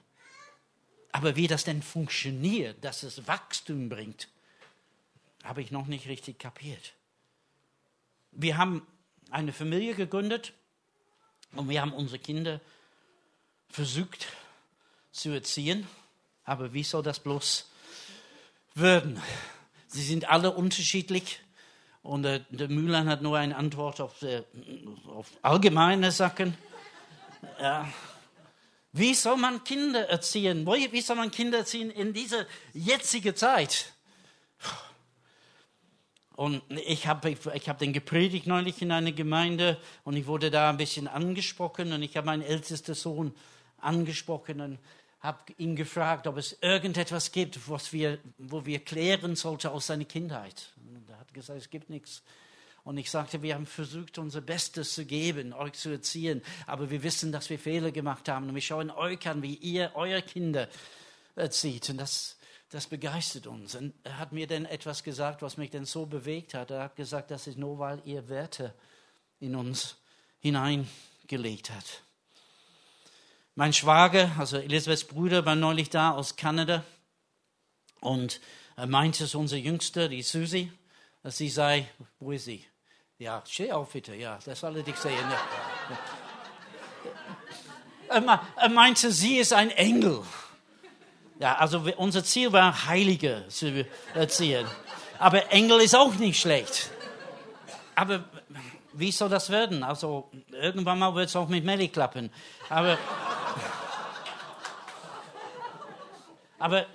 Aber 1.11 1.35
wie 1.35 1.47
das 1.47 1.63
denn 1.63 1.81
funktioniert, 1.81 2.83
dass 2.83 3.03
es 3.03 3.27
Wachstum 3.27 3.89
bringt, 3.89 4.27
habe 5.43 5.61
ich 5.61 5.71
noch 5.71 5.87
nicht 5.87 6.07
richtig 6.07 6.39
kapiert. 6.39 6.93
Wir 8.31 8.57
haben 8.57 8.85
eine 9.29 9.53
Familie 9.53 9.95
gegründet 9.95 10.53
und 11.53 11.69
wir 11.69 11.81
haben 11.81 11.93
unsere 11.93 12.19
Kinder 12.19 12.61
versucht 13.69 14.27
zu 15.11 15.29
erziehen. 15.31 15.87
Aber 16.43 16.73
wie 16.73 16.83
soll 16.83 17.03
das 17.03 17.19
bloß 17.19 17.69
werden? 18.75 19.21
Sie 19.87 20.03
sind 20.03 20.29
alle 20.29 20.51
unterschiedlich. 20.51 21.41
Und 22.03 22.25
äh, 22.25 22.43
der 22.49 22.67
Mühlern 22.67 23.07
hat 23.09 23.21
nur 23.21 23.37
eine 23.37 23.55
Antwort 23.55 24.01
auf, 24.01 24.21
äh, 24.23 24.43
auf 25.07 25.27
allgemeine 25.41 26.11
Sachen. 26.11 26.57
Ja. 27.59 27.87
Wie 28.91 29.13
soll 29.13 29.37
man 29.37 29.63
Kinder 29.63 30.09
erziehen? 30.09 30.65
Wie 30.65 31.01
soll 31.01 31.15
man 31.15 31.31
Kinder 31.31 31.59
erziehen 31.59 31.91
in 31.91 32.11
dieser 32.13 32.45
jetzigen 32.73 33.35
Zeit? 33.35 33.93
Und 36.35 36.61
ich 36.69 37.07
habe 37.07 37.29
ich 37.29 37.69
hab 37.69 37.79
den 37.79 37.93
gepredigt 37.93 38.47
neulich 38.47 38.81
in 38.81 38.91
einer 38.91 39.11
Gemeinde 39.11 39.77
und 40.03 40.15
ich 40.15 40.27
wurde 40.27 40.49
da 40.49 40.69
ein 40.69 40.77
bisschen 40.77 41.07
angesprochen 41.07 41.91
und 41.91 42.01
ich 42.01 42.15
habe 42.17 42.25
meinen 42.25 42.41
ältesten 42.41 42.95
Sohn 42.95 43.33
angesprochen 43.79 44.61
und 44.61 44.79
habe 45.19 45.39
ihn 45.57 45.75
gefragt, 45.75 46.25
ob 46.27 46.37
es 46.37 46.57
irgendetwas 46.61 47.31
gibt, 47.31 47.69
was 47.69 47.93
wir, 47.93 48.17
wo 48.37 48.65
wir 48.65 48.79
klären 48.79 49.35
sollten 49.35 49.67
aus 49.67 49.87
seiner 49.87 50.05
Kindheit. 50.05 50.69
Und 50.77 51.07
er 51.09 51.19
hat 51.19 51.33
gesagt, 51.33 51.59
es 51.59 51.69
gibt 51.69 51.89
nichts. 51.89 52.23
Und 52.83 52.97
ich 52.97 53.11
sagte, 53.11 53.43
wir 53.43 53.53
haben 53.53 53.67
versucht, 53.67 54.17
unser 54.17 54.41
Bestes 54.41 54.95
zu 54.95 55.05
geben, 55.05 55.53
euch 55.53 55.73
zu 55.73 55.89
erziehen, 55.89 56.41
aber 56.65 56.89
wir 56.89 57.03
wissen, 57.03 57.31
dass 57.31 57.51
wir 57.51 57.59
Fehler 57.59 57.91
gemacht 57.91 58.27
haben. 58.27 58.49
Und 58.49 58.55
wir 58.55 58.61
schauen 58.61 58.89
euch 58.89 59.27
an, 59.27 59.43
wie 59.43 59.53
ihr 59.55 59.91
eure 59.93 60.23
Kinder 60.23 60.67
erzieht. 61.35 61.91
Und 61.91 61.97
das, 61.97 62.37
das 62.71 62.87
begeistert 62.87 63.47
uns. 63.47 63.75
Und 63.75 63.93
er 64.03 64.17
hat 64.17 64.31
mir 64.31 64.47
dann 64.47 64.65
etwas 64.65 65.03
gesagt, 65.03 65.41
was 65.41 65.57
mich 65.57 65.69
dann 65.69 65.85
so 65.85 66.05
bewegt 66.05 66.53
hat. 66.53 66.71
Er 66.71 66.83
hat 66.83 66.95
gesagt, 66.95 67.29
das 67.29 67.47
ist 67.47 67.57
nur, 67.57 67.77
weil 67.79 68.01
ihr 68.05 68.29
Werte 68.29 68.73
in 69.39 69.55
uns 69.55 69.97
hineingelegt 70.39 71.69
hat. 71.69 72.01
Mein 73.55 73.73
Schwager, 73.73 74.31
also 74.39 74.57
Elisabeths 74.57 75.03
Bruder, 75.03 75.45
war 75.45 75.55
neulich 75.55 75.89
da 75.89 76.11
aus 76.11 76.37
Kanada 76.37 76.85
und 77.99 78.39
er 78.77 78.87
meinte, 78.87 79.25
es 79.25 79.35
unsere 79.35 79.59
Jüngste, 79.59 80.07
die 80.07 80.21
Susi, 80.21 80.71
dass 81.21 81.37
sie 81.37 81.49
sei, 81.49 81.89
wo 82.19 82.31
ist 82.31 82.45
sie? 82.45 82.65
Ja, 83.19 83.43
steh 83.45 83.73
auf 83.73 83.91
bitte, 83.91 84.15
ja, 84.15 84.39
das 84.45 84.63
alle 84.63 84.81
dich 84.81 84.95
sehen. 84.95 85.19
Er 88.07 88.69
meinte, 88.69 89.11
sie 89.11 89.37
ist 89.37 89.51
ein 89.51 89.69
Engel. 89.71 90.23
Ja, 91.41 91.55
also 91.55 91.79
unser 91.97 92.23
Ziel 92.23 92.51
war, 92.51 92.85
Heilige 92.85 93.45
zu 93.47 93.87
erziehen. 94.13 94.67
Aber 95.17 95.51
Engel 95.51 95.81
ist 95.81 95.95
auch 95.95 96.13
nicht 96.13 96.39
schlecht. 96.39 96.91
Aber 97.95 98.25
wie 98.93 99.11
soll 99.11 99.29
das 99.29 99.49
werden? 99.49 99.81
Also 99.81 100.29
irgendwann 100.51 100.99
mal 100.99 101.15
wird 101.15 101.29
es 101.29 101.35
auch 101.35 101.47
mit 101.47 101.65
Melly 101.65 101.87
klappen. 101.87 102.29
Aber, 102.69 102.95
aber 106.59 106.85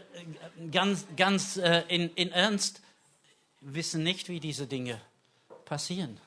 ganz, 0.71 1.07
ganz 1.17 1.57
äh, 1.57 1.83
in, 1.89 2.11
in 2.15 2.31
Ernst, 2.31 2.83
wissen 3.61 4.05
nicht, 4.05 4.29
wie 4.29 4.39
diese 4.39 4.69
Dinge 4.69 5.01
passieren. 5.65 6.21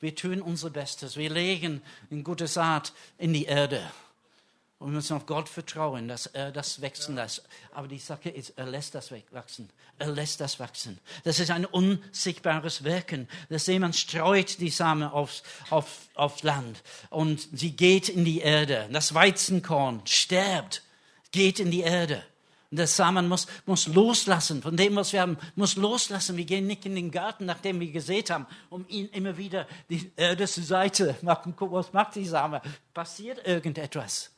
Wir 0.00 0.16
tun 0.16 0.42
unser 0.42 0.70
Bestes. 0.70 1.16
Wir 1.16 1.30
legen 1.30 1.82
eine 2.10 2.24
gute 2.24 2.48
Saat 2.48 2.92
in 3.16 3.32
die 3.32 3.44
Erde. 3.44 3.80
Und 4.80 4.92
wir 4.92 4.94
müssen 4.94 5.14
auf 5.14 5.26
Gott 5.26 5.46
vertrauen, 5.46 6.08
dass 6.08 6.24
er 6.24 6.52
das 6.52 6.80
wachsen 6.80 7.14
lässt. 7.14 7.42
Aber 7.74 7.86
die 7.86 7.98
Sache 7.98 8.30
ist, 8.30 8.54
er 8.56 8.64
lässt 8.64 8.94
das 8.94 9.12
wachsen. 9.30 9.68
Er 9.98 10.10
lässt 10.10 10.40
das 10.40 10.58
wachsen. 10.58 10.98
Das 11.22 11.38
ist 11.38 11.50
ein 11.50 11.66
unsichtbares 11.66 12.82
Wirken. 12.82 13.28
Dass 13.50 13.66
jemand 13.66 13.94
streut 13.94 14.58
die 14.58 14.70
Samen 14.70 15.06
aufs, 15.06 15.42
auf, 15.68 16.08
aufs 16.14 16.42
Land 16.44 16.82
und 17.10 17.46
sie 17.52 17.72
geht 17.72 18.08
in 18.08 18.24
die 18.24 18.40
Erde. 18.40 18.88
Das 18.90 19.12
Weizenkorn 19.12 20.00
stirbt, 20.06 20.82
geht 21.30 21.60
in 21.60 21.70
die 21.70 21.82
Erde. 21.82 22.24
Der 22.70 22.86
Samen 22.86 23.28
muss, 23.28 23.48
muss 23.66 23.86
loslassen 23.86 24.62
von 24.62 24.78
dem, 24.78 24.96
was 24.96 25.12
wir 25.12 25.20
haben, 25.20 25.36
muss 25.56 25.76
loslassen. 25.76 26.38
Wir 26.38 26.46
gehen 26.46 26.66
nicht 26.66 26.86
in 26.86 26.94
den 26.94 27.10
Garten, 27.10 27.44
nachdem 27.44 27.80
wir 27.80 27.92
gesät 27.92 28.30
haben, 28.30 28.46
um 28.70 28.86
ihn 28.88 29.10
immer 29.10 29.36
wieder 29.36 29.66
die 29.90 30.10
Erde 30.16 30.46
zur 30.46 30.64
Seite 30.64 31.16
machen. 31.20 31.52
Guck, 31.54 31.70
was 31.72 31.92
macht 31.92 32.14
die 32.14 32.24
Samen? 32.24 32.62
Passiert 32.94 33.46
irgendetwas? 33.46 34.30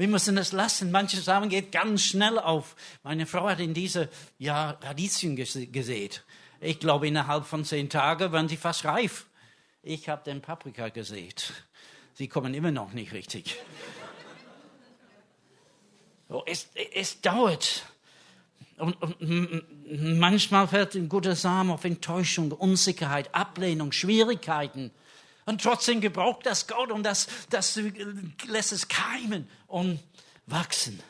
Wir 0.00 0.08
müssen 0.08 0.38
es 0.38 0.52
lassen. 0.52 0.90
Manche 0.92 1.20
Samen 1.20 1.50
geht 1.50 1.72
ganz 1.72 2.00
schnell 2.00 2.38
auf. 2.38 2.74
Meine 3.02 3.26
Frau 3.26 3.46
hat 3.50 3.60
in 3.60 3.74
diese 3.74 4.08
ja, 4.38 4.70
Radieschen 4.80 5.36
gesät. 5.36 6.24
Ich 6.58 6.80
glaube, 6.80 7.06
innerhalb 7.06 7.44
von 7.44 7.66
zehn 7.66 7.90
Tagen 7.90 8.32
waren 8.32 8.48
sie 8.48 8.56
fast 8.56 8.86
reif. 8.86 9.26
Ich 9.82 10.08
habe 10.08 10.24
den 10.24 10.40
Paprika 10.40 10.88
gesät. 10.88 11.52
Sie 12.14 12.28
kommen 12.28 12.54
immer 12.54 12.70
noch 12.70 12.94
nicht 12.94 13.12
richtig. 13.12 13.56
Oh, 16.30 16.44
es, 16.46 16.70
es 16.94 17.20
dauert. 17.20 17.84
Und, 18.78 19.02
und, 19.02 20.18
manchmal 20.18 20.66
fällt 20.66 20.94
ein 20.94 21.10
guter 21.10 21.36
Samen 21.36 21.72
auf 21.72 21.84
Enttäuschung, 21.84 22.52
Unsicherheit, 22.52 23.34
Ablehnung, 23.34 23.92
Schwierigkeiten. 23.92 24.92
Und 25.50 25.60
trotzdem 25.60 26.00
gebraucht 26.00 26.46
das 26.46 26.68
Gott 26.68 26.92
und 26.92 27.02
das, 27.02 27.26
das 27.48 27.74
lässt 28.46 28.70
es 28.70 28.86
keimen 28.86 29.50
und 29.66 29.98
wachsen. 30.46 31.02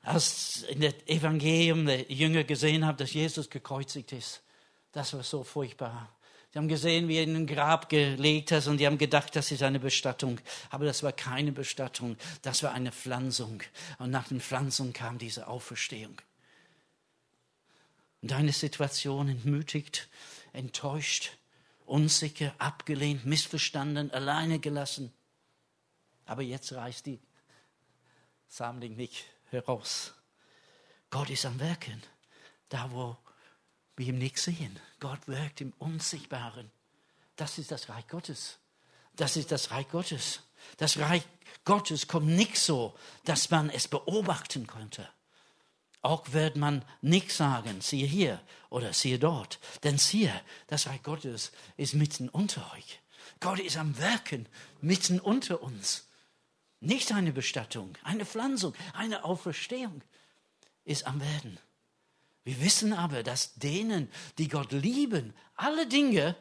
Als 0.00 0.62
in 0.70 0.80
dem 0.80 0.94
Evangelium 1.04 1.84
der 1.84 2.10
Jünger 2.10 2.42
gesehen 2.42 2.86
haben, 2.86 2.96
dass 2.96 3.12
Jesus 3.12 3.50
gekreuzigt 3.50 4.12
ist, 4.12 4.42
das 4.92 5.12
war 5.12 5.22
so 5.22 5.44
furchtbar. 5.44 6.16
Sie 6.52 6.58
haben 6.58 6.68
gesehen, 6.68 7.06
wie 7.06 7.18
er 7.18 7.24
in 7.24 7.36
ein 7.36 7.46
Grab 7.46 7.90
gelegt 7.90 8.50
hat 8.50 8.66
und 8.66 8.78
die 8.78 8.86
haben 8.86 8.96
gedacht, 8.96 9.36
das 9.36 9.50
ist 9.50 9.62
eine 9.62 9.78
Bestattung. 9.78 10.40
Aber 10.70 10.86
das 10.86 11.02
war 11.02 11.12
keine 11.12 11.52
Bestattung, 11.52 12.16
das 12.40 12.62
war 12.62 12.72
eine 12.72 12.92
Pflanzung. 12.92 13.62
Und 13.98 14.10
nach 14.10 14.28
der 14.28 14.40
Pflanzung 14.40 14.94
kam 14.94 15.18
diese 15.18 15.48
Auferstehung. 15.48 16.18
Und 18.22 18.30
deine 18.30 18.52
Situation 18.52 19.28
entmutigt, 19.28 20.08
enttäuscht, 20.54 21.36
unsicher, 21.86 22.54
abgelehnt, 22.58 23.24
missverstanden, 23.26 24.10
alleine 24.10 24.58
gelassen. 24.58 25.12
Aber 26.26 26.42
jetzt 26.42 26.72
reißt 26.72 27.06
die 27.06 27.20
Sammlung 28.48 28.96
nicht 28.96 29.24
heraus. 29.50 30.14
Gott 31.10 31.30
ist 31.30 31.46
am 31.46 31.60
Werken, 31.60 32.02
da 32.68 32.90
wo 32.90 33.16
wir 33.96 34.08
ihm 34.08 34.18
nicht 34.18 34.38
sehen. 34.38 34.78
Gott 35.00 35.28
wirkt 35.28 35.60
im 35.60 35.72
Unsichtbaren. 35.78 36.70
Das 37.36 37.58
ist 37.58 37.70
das 37.70 37.88
Reich 37.88 38.08
Gottes. 38.08 38.58
Das 39.16 39.36
ist 39.36 39.52
das 39.52 39.70
Reich 39.70 39.88
Gottes. 39.88 40.40
Das 40.76 40.98
Reich 40.98 41.22
Gottes 41.64 42.08
kommt 42.08 42.26
nicht 42.26 42.56
so, 42.56 42.96
dass 43.24 43.50
man 43.50 43.70
es 43.70 43.86
beobachten 43.86 44.66
könnte. 44.66 45.08
Auch 46.04 46.34
wird 46.34 46.56
man 46.56 46.84
nicht 47.00 47.32
sagen, 47.32 47.80
siehe 47.80 48.06
hier 48.06 48.38
oder 48.68 48.92
siehe 48.92 49.18
dort. 49.18 49.58
Denn 49.84 49.96
siehe, 49.96 50.38
das 50.66 50.86
Reich 50.86 51.02
Gottes 51.02 51.50
ist 51.78 51.94
mitten 51.94 52.28
unter 52.28 52.70
euch. 52.74 53.00
Gott 53.40 53.58
ist 53.58 53.78
am 53.78 53.96
Werken 53.96 54.46
mitten 54.82 55.18
unter 55.18 55.62
uns. 55.62 56.06
Nicht 56.80 57.10
eine 57.12 57.32
Bestattung, 57.32 57.96
eine 58.02 58.26
Pflanzung, 58.26 58.74
eine 58.92 59.24
Auferstehung 59.24 60.02
ist 60.84 61.06
am 61.06 61.22
Werden. 61.22 61.58
Wir 62.44 62.60
wissen 62.60 62.92
aber, 62.92 63.22
dass 63.22 63.54
denen, 63.54 64.10
die 64.36 64.48
Gott 64.48 64.72
lieben, 64.72 65.32
alle 65.56 65.86
Dinge 65.86 66.36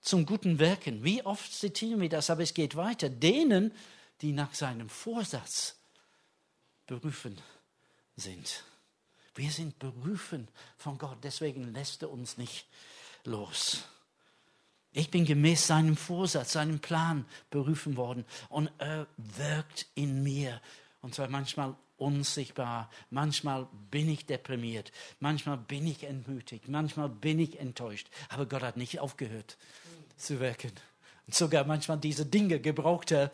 zum 0.00 0.26
Guten 0.26 0.58
wirken. 0.58 1.04
Wie 1.04 1.24
oft 1.24 1.52
zitieren 1.52 2.00
wir 2.00 2.08
das, 2.08 2.30
aber 2.30 2.42
es 2.42 2.52
geht 2.52 2.74
weiter. 2.74 3.10
Denen, 3.10 3.70
die 4.22 4.32
nach 4.32 4.54
seinem 4.54 4.88
Vorsatz 4.88 5.76
berufen 6.88 7.40
sind. 8.16 8.64
Wir 9.34 9.50
sind 9.50 9.78
berufen 9.78 10.48
von 10.76 10.98
Gott, 10.98 11.18
deswegen 11.22 11.72
lässt 11.72 12.02
er 12.02 12.10
uns 12.10 12.38
nicht 12.38 12.66
los. 13.24 13.84
Ich 14.92 15.10
bin 15.10 15.24
gemäß 15.24 15.66
seinem 15.66 15.96
Vorsatz, 15.96 16.52
seinem 16.52 16.78
Plan 16.78 17.26
berufen 17.50 17.96
worden 17.96 18.24
und 18.48 18.70
er 18.78 19.08
wirkt 19.16 19.86
in 19.96 20.22
mir. 20.22 20.60
Und 21.00 21.16
zwar 21.16 21.28
manchmal 21.28 21.74
unsichtbar. 21.96 22.90
Manchmal 23.10 23.66
bin 23.90 24.08
ich 24.08 24.26
deprimiert, 24.26 24.92
manchmal 25.18 25.58
bin 25.58 25.86
ich 25.86 26.04
entmutigt, 26.04 26.68
manchmal 26.68 27.08
bin 27.08 27.38
ich 27.40 27.58
enttäuscht. 27.58 28.08
Aber 28.28 28.46
Gott 28.46 28.62
hat 28.62 28.76
nicht 28.76 29.00
aufgehört 29.00 29.56
zu 30.16 30.38
wirken. 30.38 30.72
Und 31.26 31.34
sogar 31.34 31.64
manchmal 31.64 31.98
diese 31.98 32.26
Dinge 32.26 32.60
gebraucht 32.60 33.10
er 33.10 33.32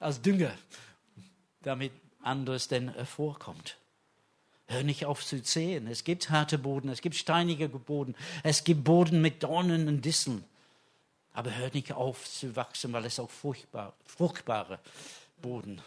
als 0.00 0.20
Dünger, 0.20 0.52
damit 1.62 1.92
anderes 2.22 2.68
denn 2.68 2.92
hervorkommt. 2.92 3.78
Hör 4.68 4.82
nicht 4.82 5.06
auf 5.06 5.24
zu 5.24 5.42
sehen. 5.42 5.86
Es 5.86 6.04
gibt 6.04 6.28
harte 6.28 6.58
Boden, 6.58 6.90
es 6.90 7.00
gibt 7.00 7.16
steinige 7.16 7.68
Boden, 7.70 8.14
es 8.42 8.64
gibt 8.64 8.84
Boden 8.84 9.22
mit 9.22 9.42
Dornen 9.42 9.88
und 9.88 10.04
Disteln. 10.04 10.44
Aber 11.32 11.54
hör 11.56 11.70
nicht 11.72 11.92
auf 11.92 12.28
zu 12.28 12.54
wachsen, 12.54 12.92
weil 12.92 13.06
es 13.06 13.18
auch 13.18 13.30
furchtbar, 13.30 13.94
fruchtbare 14.04 14.78
Boden 15.40 15.80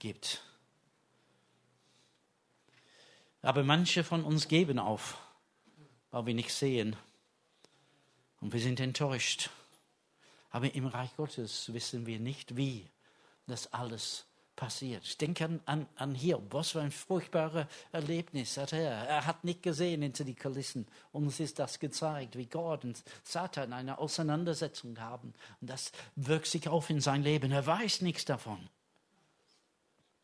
gibt. 0.00 0.42
Aber 3.42 3.62
manche 3.62 4.02
von 4.02 4.24
uns 4.24 4.48
geben 4.48 4.80
auf, 4.80 5.18
weil 6.10 6.26
wir 6.26 6.34
nicht 6.34 6.52
sehen. 6.52 6.96
Und 8.40 8.52
wir 8.52 8.60
sind 8.60 8.80
enttäuscht. 8.80 9.50
Aber 10.50 10.74
im 10.74 10.86
Reich 10.86 11.14
Gottes 11.16 11.72
wissen 11.72 12.06
wir 12.06 12.18
nicht, 12.18 12.56
wie 12.56 12.88
das 13.46 13.72
alles 13.72 14.25
passiert. 14.56 15.04
Ich 15.04 15.18
denke 15.18 15.44
an, 15.44 15.60
an, 15.66 15.86
an 15.96 16.14
Hiob. 16.14 16.52
Was 16.52 16.70
für 16.70 16.80
ein 16.80 16.90
furchtbares 16.90 17.66
Erlebnis 17.92 18.56
hat 18.56 18.72
er. 18.72 18.90
Er 18.90 19.26
hat 19.26 19.44
nicht 19.44 19.62
gesehen 19.62 20.02
hinter 20.02 20.24
die 20.24 20.34
Kulissen. 20.34 20.86
Uns 21.12 21.38
ist 21.38 21.58
das 21.58 21.78
gezeigt, 21.78 22.36
wie 22.36 22.46
Gott 22.46 22.84
und 22.84 23.02
Satan 23.22 23.72
eine 23.72 23.98
Auseinandersetzung 23.98 24.98
haben. 24.98 25.34
Und 25.60 25.70
das 25.70 25.92
wirkt 26.16 26.46
sich 26.46 26.68
auf 26.68 26.90
in 26.90 27.00
sein 27.00 27.22
Leben. 27.22 27.52
Er 27.52 27.66
weiß 27.66 28.00
nichts 28.00 28.24
davon. 28.24 28.68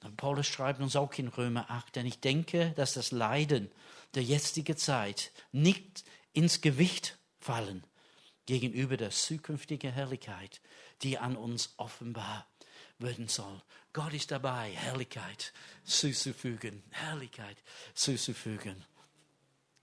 Und 0.03 0.17
Paulus 0.17 0.47
schreibt 0.47 0.81
uns 0.81 0.97
auch 0.97 1.13
in 1.15 1.29
Römer 1.29 1.71
8, 1.71 1.95
denn 1.95 2.07
ich 2.07 2.19
denke, 2.19 2.73
dass 2.75 2.95
das 2.95 3.13
Leiden 3.13 3.71
der 4.15 4.25
jetzigen 4.25 4.77
Zeit 4.77 5.31
nicht 5.53 6.05
ins 6.33 6.61
Gewicht 6.61 7.19
fallen 7.39 7.85
gegenüber 8.47 8.97
der 8.97 9.11
zukünftigen 9.11 9.93
Herrlichkeit, 9.93 10.61
die 11.03 11.19
an 11.19 11.37
uns 11.37 11.75
offenbar 11.77 12.47
werden 13.03 13.29
soll. 13.29 13.61
Gott 13.93 14.15
ist 14.15 14.31
dabei, 14.31 14.71
Herrlichkeit 14.71 15.53
zuzufügen, 15.85 16.83
Herrlichkeit 16.91 17.57
zuzufügen. 17.95 18.85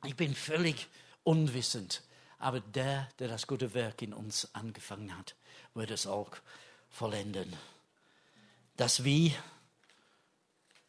Ich 0.06 0.16
bin 0.16 0.34
völlig 0.34 0.88
unwissend, 1.24 2.04
aber 2.38 2.60
der, 2.62 3.10
der 3.20 3.28
das 3.28 3.46
gute 3.46 3.74
Werk 3.74 4.02
in 4.02 4.14
uns 4.14 4.54
angefangen 4.56 5.16
hat, 5.16 5.36
wird 5.74 5.92
es 5.92 6.08
auch 6.08 6.32
vollenden. 6.90 7.54
Das 8.78 9.04
Wie 9.04 9.36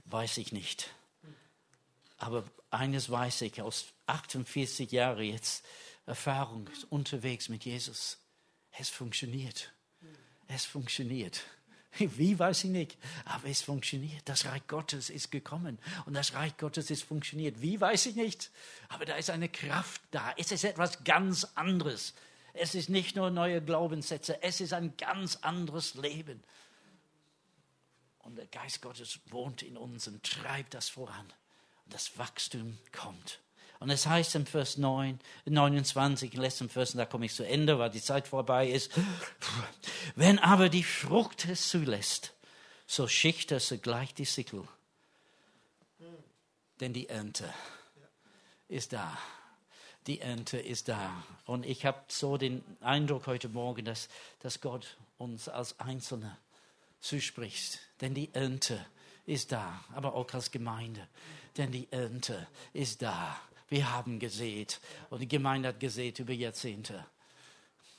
weiß 0.07 0.39
ich 0.39 0.53
nicht. 0.53 0.91
Aber 2.19 2.45
eines 2.71 3.11
weiß 3.11 3.43
ich 3.43 3.61
aus 3.63 3.87
48 4.07 4.91
Jahren 4.93 5.25
jetzt 5.25 5.65
Erfahrung 6.07 6.69
unterwegs 6.89 7.49
mit 7.49 7.65
Jesus. 7.65 8.19
Es 8.73 8.89
funktioniert. 8.89 9.73
Es 10.47 10.65
funktioniert. 10.65 11.43
Wie 11.99 12.39
weiß 12.39 12.65
ich 12.65 12.71
nicht, 12.71 12.99
aber 13.25 13.49
es 13.49 13.63
funktioniert. 13.63 14.23
Das 14.27 14.45
Reich 14.47 14.67
Gottes 14.67 15.11
ist 15.11 15.31
gekommen 15.31 15.79
und 16.07 16.15
das 16.15 16.35
Reich 16.35 16.57
Gottes 16.57 16.91
ist 16.91 17.03
funktioniert. 17.03 17.61
Wie 17.61 17.81
weiß 17.81 18.07
ich 18.07 18.17
nicht, 18.17 18.51
aber 18.89 19.05
da 19.05 19.17
ist 19.17 19.31
eine 19.31 19.49
Kraft 19.49 20.01
da. 20.11 20.33
Es 20.37 20.53
ist 20.53 20.65
etwas 20.65 21.03
ganz 21.05 21.45
anderes. 21.55 22.15
Es 22.53 22.75
ist 22.75 22.89
nicht 22.89 23.17
nur 23.17 23.31
neue 23.31 23.63
Glaubenssätze, 23.63 24.43
es 24.43 24.61
ist 24.61 24.73
ein 24.73 24.97
ganz 24.97 25.37
anderes 25.37 25.95
Leben. 25.95 26.43
Und 28.19 28.37
der 28.37 28.47
Geist 28.47 28.83
Gottes 28.83 29.21
wohnt 29.27 29.63
in 29.63 29.77
uns 29.77 30.07
und 30.07 30.23
treibt 30.23 30.75
das 30.75 30.89
voran. 30.89 31.33
Und 31.85 31.95
das 31.95 32.19
Wachstum 32.19 32.79
kommt. 32.93 33.41
Und 33.81 33.89
es 33.89 34.07
heißt 34.07 34.35
im 34.35 34.45
Vers 34.45 34.77
9, 34.77 35.19
29, 35.47 36.35
im 36.35 36.41
letzten 36.41 36.69
Vers, 36.69 36.93
da 36.93 37.07
komme 37.07 37.25
ich 37.25 37.35
zu 37.35 37.47
Ende, 37.47 37.79
weil 37.79 37.89
die 37.91 38.03
Zeit 38.03 38.29
vorbei 38.29 38.69
ist. 38.69 38.93
Wenn 40.15 40.39
aber 40.39 40.69
die 40.69 40.85
Frucht 40.85 41.47
es 41.47 41.71
zulässt, 41.71 42.35
so 42.87 43.09
schicht 43.09 43.53
es 43.53 43.75
gleich 43.81 44.13
die 44.13 44.27
Sickel. 44.27 44.69
Denn 46.81 46.93
die 46.93 47.09
Ernte 47.09 47.53
ist 48.69 48.93
da. 48.93 49.17
Die 50.07 50.21
Ernte 50.21 50.59
ist 50.59 50.89
da. 50.89 51.25
Und 51.47 51.65
ich 51.65 51.87
habe 51.87 52.03
so 52.09 52.37
den 52.37 52.63
Eindruck 52.81 53.27
heute 53.27 53.49
Morgen, 53.49 53.85
dass, 53.85 54.09
dass 54.41 54.61
Gott 54.61 54.99
uns 55.17 55.49
als 55.49 55.81
Einzelne 55.81 56.37
zuspricht. 57.01 57.79
Denn 58.03 58.13
die 58.13 58.35
Ernte 58.35 58.85
ist 59.25 59.53
da, 59.53 59.83
aber 59.95 60.15
auch 60.15 60.33
als 60.35 60.51
Gemeinde. 60.51 61.07
Denn 61.57 61.73
die 61.73 61.91
Ernte 61.91 62.47
ist 62.73 63.01
da. 63.01 63.41
Wir 63.71 63.93
haben 63.93 64.19
gesät 64.19 64.81
und 65.11 65.21
die 65.21 65.29
Gemeinde 65.29 65.69
hat 65.69 65.79
gesät 65.79 66.19
über 66.19 66.33
Jahrzehnte. 66.33 67.07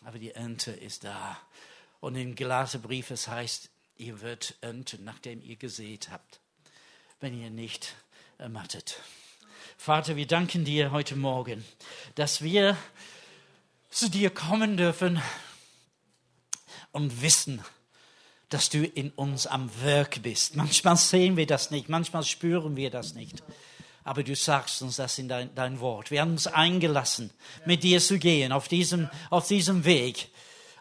Aber 0.03 0.19
die 0.19 0.31
Ernte 0.31 0.71
ist 0.71 1.05
da. 1.05 1.39
Und 2.01 2.15
im 2.15 2.35
Galaterbrief 2.35 3.09
es 3.09 3.29
heißt, 3.29 3.69
ihr 3.95 4.21
werdet 4.21 4.57
ernten, 4.59 5.05
nachdem 5.05 5.41
ihr 5.41 5.55
gesät 5.55 6.09
habt, 6.11 6.41
wenn 7.21 7.41
ihr 7.41 7.49
nicht 7.49 7.95
ermattet. 8.37 8.99
Vater, 9.77 10.17
wir 10.17 10.27
danken 10.27 10.65
dir 10.65 10.91
heute 10.91 11.15
Morgen, 11.15 11.63
dass 12.15 12.41
wir 12.41 12.75
zu 13.89 14.09
dir 14.09 14.29
kommen 14.29 14.75
dürfen 14.75 15.21
und 16.91 17.21
wissen, 17.21 17.63
dass 18.49 18.69
du 18.69 18.85
in 18.85 19.11
uns 19.11 19.47
am 19.47 19.71
Werk 19.81 20.21
bist. 20.21 20.57
Manchmal 20.57 20.97
sehen 20.97 21.37
wir 21.37 21.47
das 21.47 21.71
nicht, 21.71 21.87
manchmal 21.87 22.25
spüren 22.25 22.75
wir 22.75 22.89
das 22.89 23.13
nicht 23.13 23.41
aber 24.03 24.23
du 24.23 24.35
sagst 24.35 24.81
uns 24.81 24.95
das 24.95 25.17
in 25.17 25.27
dein, 25.27 25.53
dein 25.55 25.79
Wort. 25.79 26.11
Wir 26.11 26.21
haben 26.21 26.31
uns 26.31 26.47
eingelassen, 26.47 27.31
mit 27.65 27.83
dir 27.83 27.99
zu 27.99 28.17
gehen, 28.17 28.51
auf 28.51 28.67
diesem, 28.67 29.09
auf 29.29 29.47
diesem 29.47 29.85
Weg, 29.85 30.29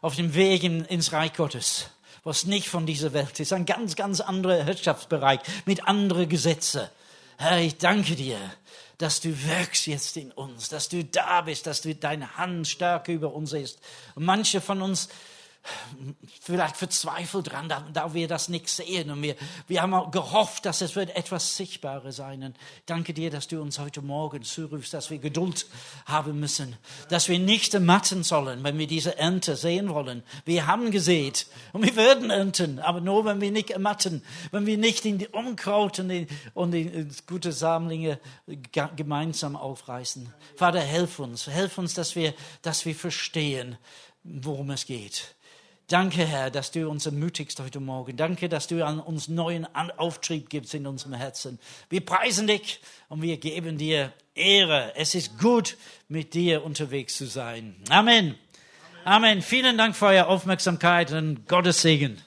auf 0.01 0.17
dem 0.17 0.35
Weg 0.35 0.63
in, 0.63 0.85
ins 0.87 1.13
Reich 1.13 1.35
Gottes, 1.35 1.91
was 2.25 2.45
nicht 2.45 2.69
von 2.69 2.87
dieser 2.87 3.13
Welt 3.13 3.39
ist, 3.41 3.53
ein 3.53 3.67
ganz, 3.67 3.97
ganz 3.97 4.21
anderer 4.21 4.67
Wirtschaftsbereich 4.67 5.41
mit 5.67 5.87
anderen 5.87 6.29
Gesetzen. 6.29 6.89
Herr, 7.37 7.59
ich 7.59 7.79
danke 7.79 8.17
dir, 8.17 8.39
dass 8.99 9.21
du 9.21 9.31
wirkst 9.45 9.87
jetzt 9.87 10.17
in 10.19 10.31
uns, 10.31 10.69
dass 10.69 10.91
du 10.91 11.03
da 11.03 11.41
bist, 11.41 11.67
dass 11.67 11.81
du 11.81 11.95
deine 11.95 12.37
Hand 12.37 12.69
stärker 12.69 13.13
über 13.13 13.33
uns 13.33 13.55
ist. 13.55 13.79
Und 14.15 14.25
manche 14.25 14.61
von 14.61 14.83
uns 14.83 15.09
vielleicht 16.41 16.77
verzweifelt 16.77 17.53
dran, 17.53 17.69
da, 17.69 17.87
da 17.93 18.15
wir 18.15 18.29
das 18.29 18.49
nicht 18.49 18.69
sehen. 18.69 19.11
Und 19.11 19.23
wir, 19.23 19.37
wir 19.67 19.83
haben 19.83 20.11
gehofft, 20.11 20.65
dass 20.65 20.81
es 20.81 20.97
wird 20.97 21.15
etwas 21.17 21.57
Sichtbares 21.57 22.17
sein. 22.17 22.43
Und 22.43 22.57
danke 22.87 23.13
dir, 23.13 23.31
dass 23.31 23.47
du 23.47 23.61
uns 23.61 23.79
heute 23.79 24.03
Morgen 24.03 24.43
zurufst, 24.43 24.95
dass 24.95 25.11
wir 25.11 25.19
Geduld 25.19 25.67
haben 26.07 26.41
müssen, 26.41 26.77
dass 27.09 27.29
wir 27.29 27.39
nicht 27.39 27.75
ermatten 27.75 28.23
sollen, 28.25 28.65
wenn 28.65 28.79
wir 28.79 28.87
diese 28.87 29.19
Ernte 29.19 29.57
sehen 29.57 29.91
wollen. 29.91 30.23
Wir 30.45 30.67
haben 30.67 30.91
gesät 30.91 31.47
und 31.73 31.85
wir 31.85 31.97
werden 31.97 32.31
ernten, 32.31 32.79
aber 32.79 33.01
nur, 33.01 33.25
wenn 33.25 33.41
wir 33.41 33.51
nicht 33.51 33.71
ermatten, 33.71 34.23
wenn 34.51 34.67
wir 34.67 34.79
nicht 34.79 35.05
in 35.05 35.19
die 35.19 35.29
Unkraut 35.29 35.99
und 35.99 36.09
die, 36.09 36.27
und 36.55 36.73
die 36.73 37.07
gute 37.27 37.53
Sammlinge 37.53 38.19
gemeinsam 38.97 39.57
aufreißen. 39.57 40.33
Vater, 40.57 40.81
helf 40.81 41.19
uns, 41.19 41.47
helf 41.47 41.79
uns, 41.79 41.95
dass 41.95 42.17
wir, 42.17 42.35
dass 42.63 42.87
wir 42.87 42.95
verstehen, 42.95 43.77
worum 44.25 44.71
es 44.71 44.87
geht 44.87 45.35
Danke, 45.91 46.25
Herr, 46.25 46.53
dass 46.53 46.71
du 46.71 46.89
uns 46.89 47.07
ermutigst 47.07 47.59
heute 47.59 47.81
Morgen. 47.81 48.17
Danke, 48.17 48.49
dass 48.49 48.69
du 48.69 48.87
an 48.87 49.01
uns 49.01 49.27
neuen 49.27 49.67
Auftrieb 49.75 50.49
gibst 50.49 50.73
in 50.73 50.87
unserem 50.87 51.15
Herzen. 51.15 51.59
Wir 51.89 52.01
preisen 52.07 52.47
dich 52.47 52.81
und 53.09 53.23
wir 53.23 53.39
geben 53.39 53.77
dir 53.77 54.13
Ehre. 54.37 54.93
Es 54.95 55.17
ist 55.17 55.37
gut, 55.41 55.77
mit 56.09 56.33
dir 56.35 56.65
unterwegs 56.65 57.17
zu 57.17 57.27
sein. 57.27 57.75
Amen. 57.89 58.37
Amen. 59.05 59.05
Amen. 59.05 59.43
Vielen 59.43 59.77
Dank 59.77 59.97
für 59.97 60.07
eure 60.07 60.29
Aufmerksamkeit 60.29 61.11
und 61.11 61.49
Gottes 61.49 61.83
Segen. 61.83 62.23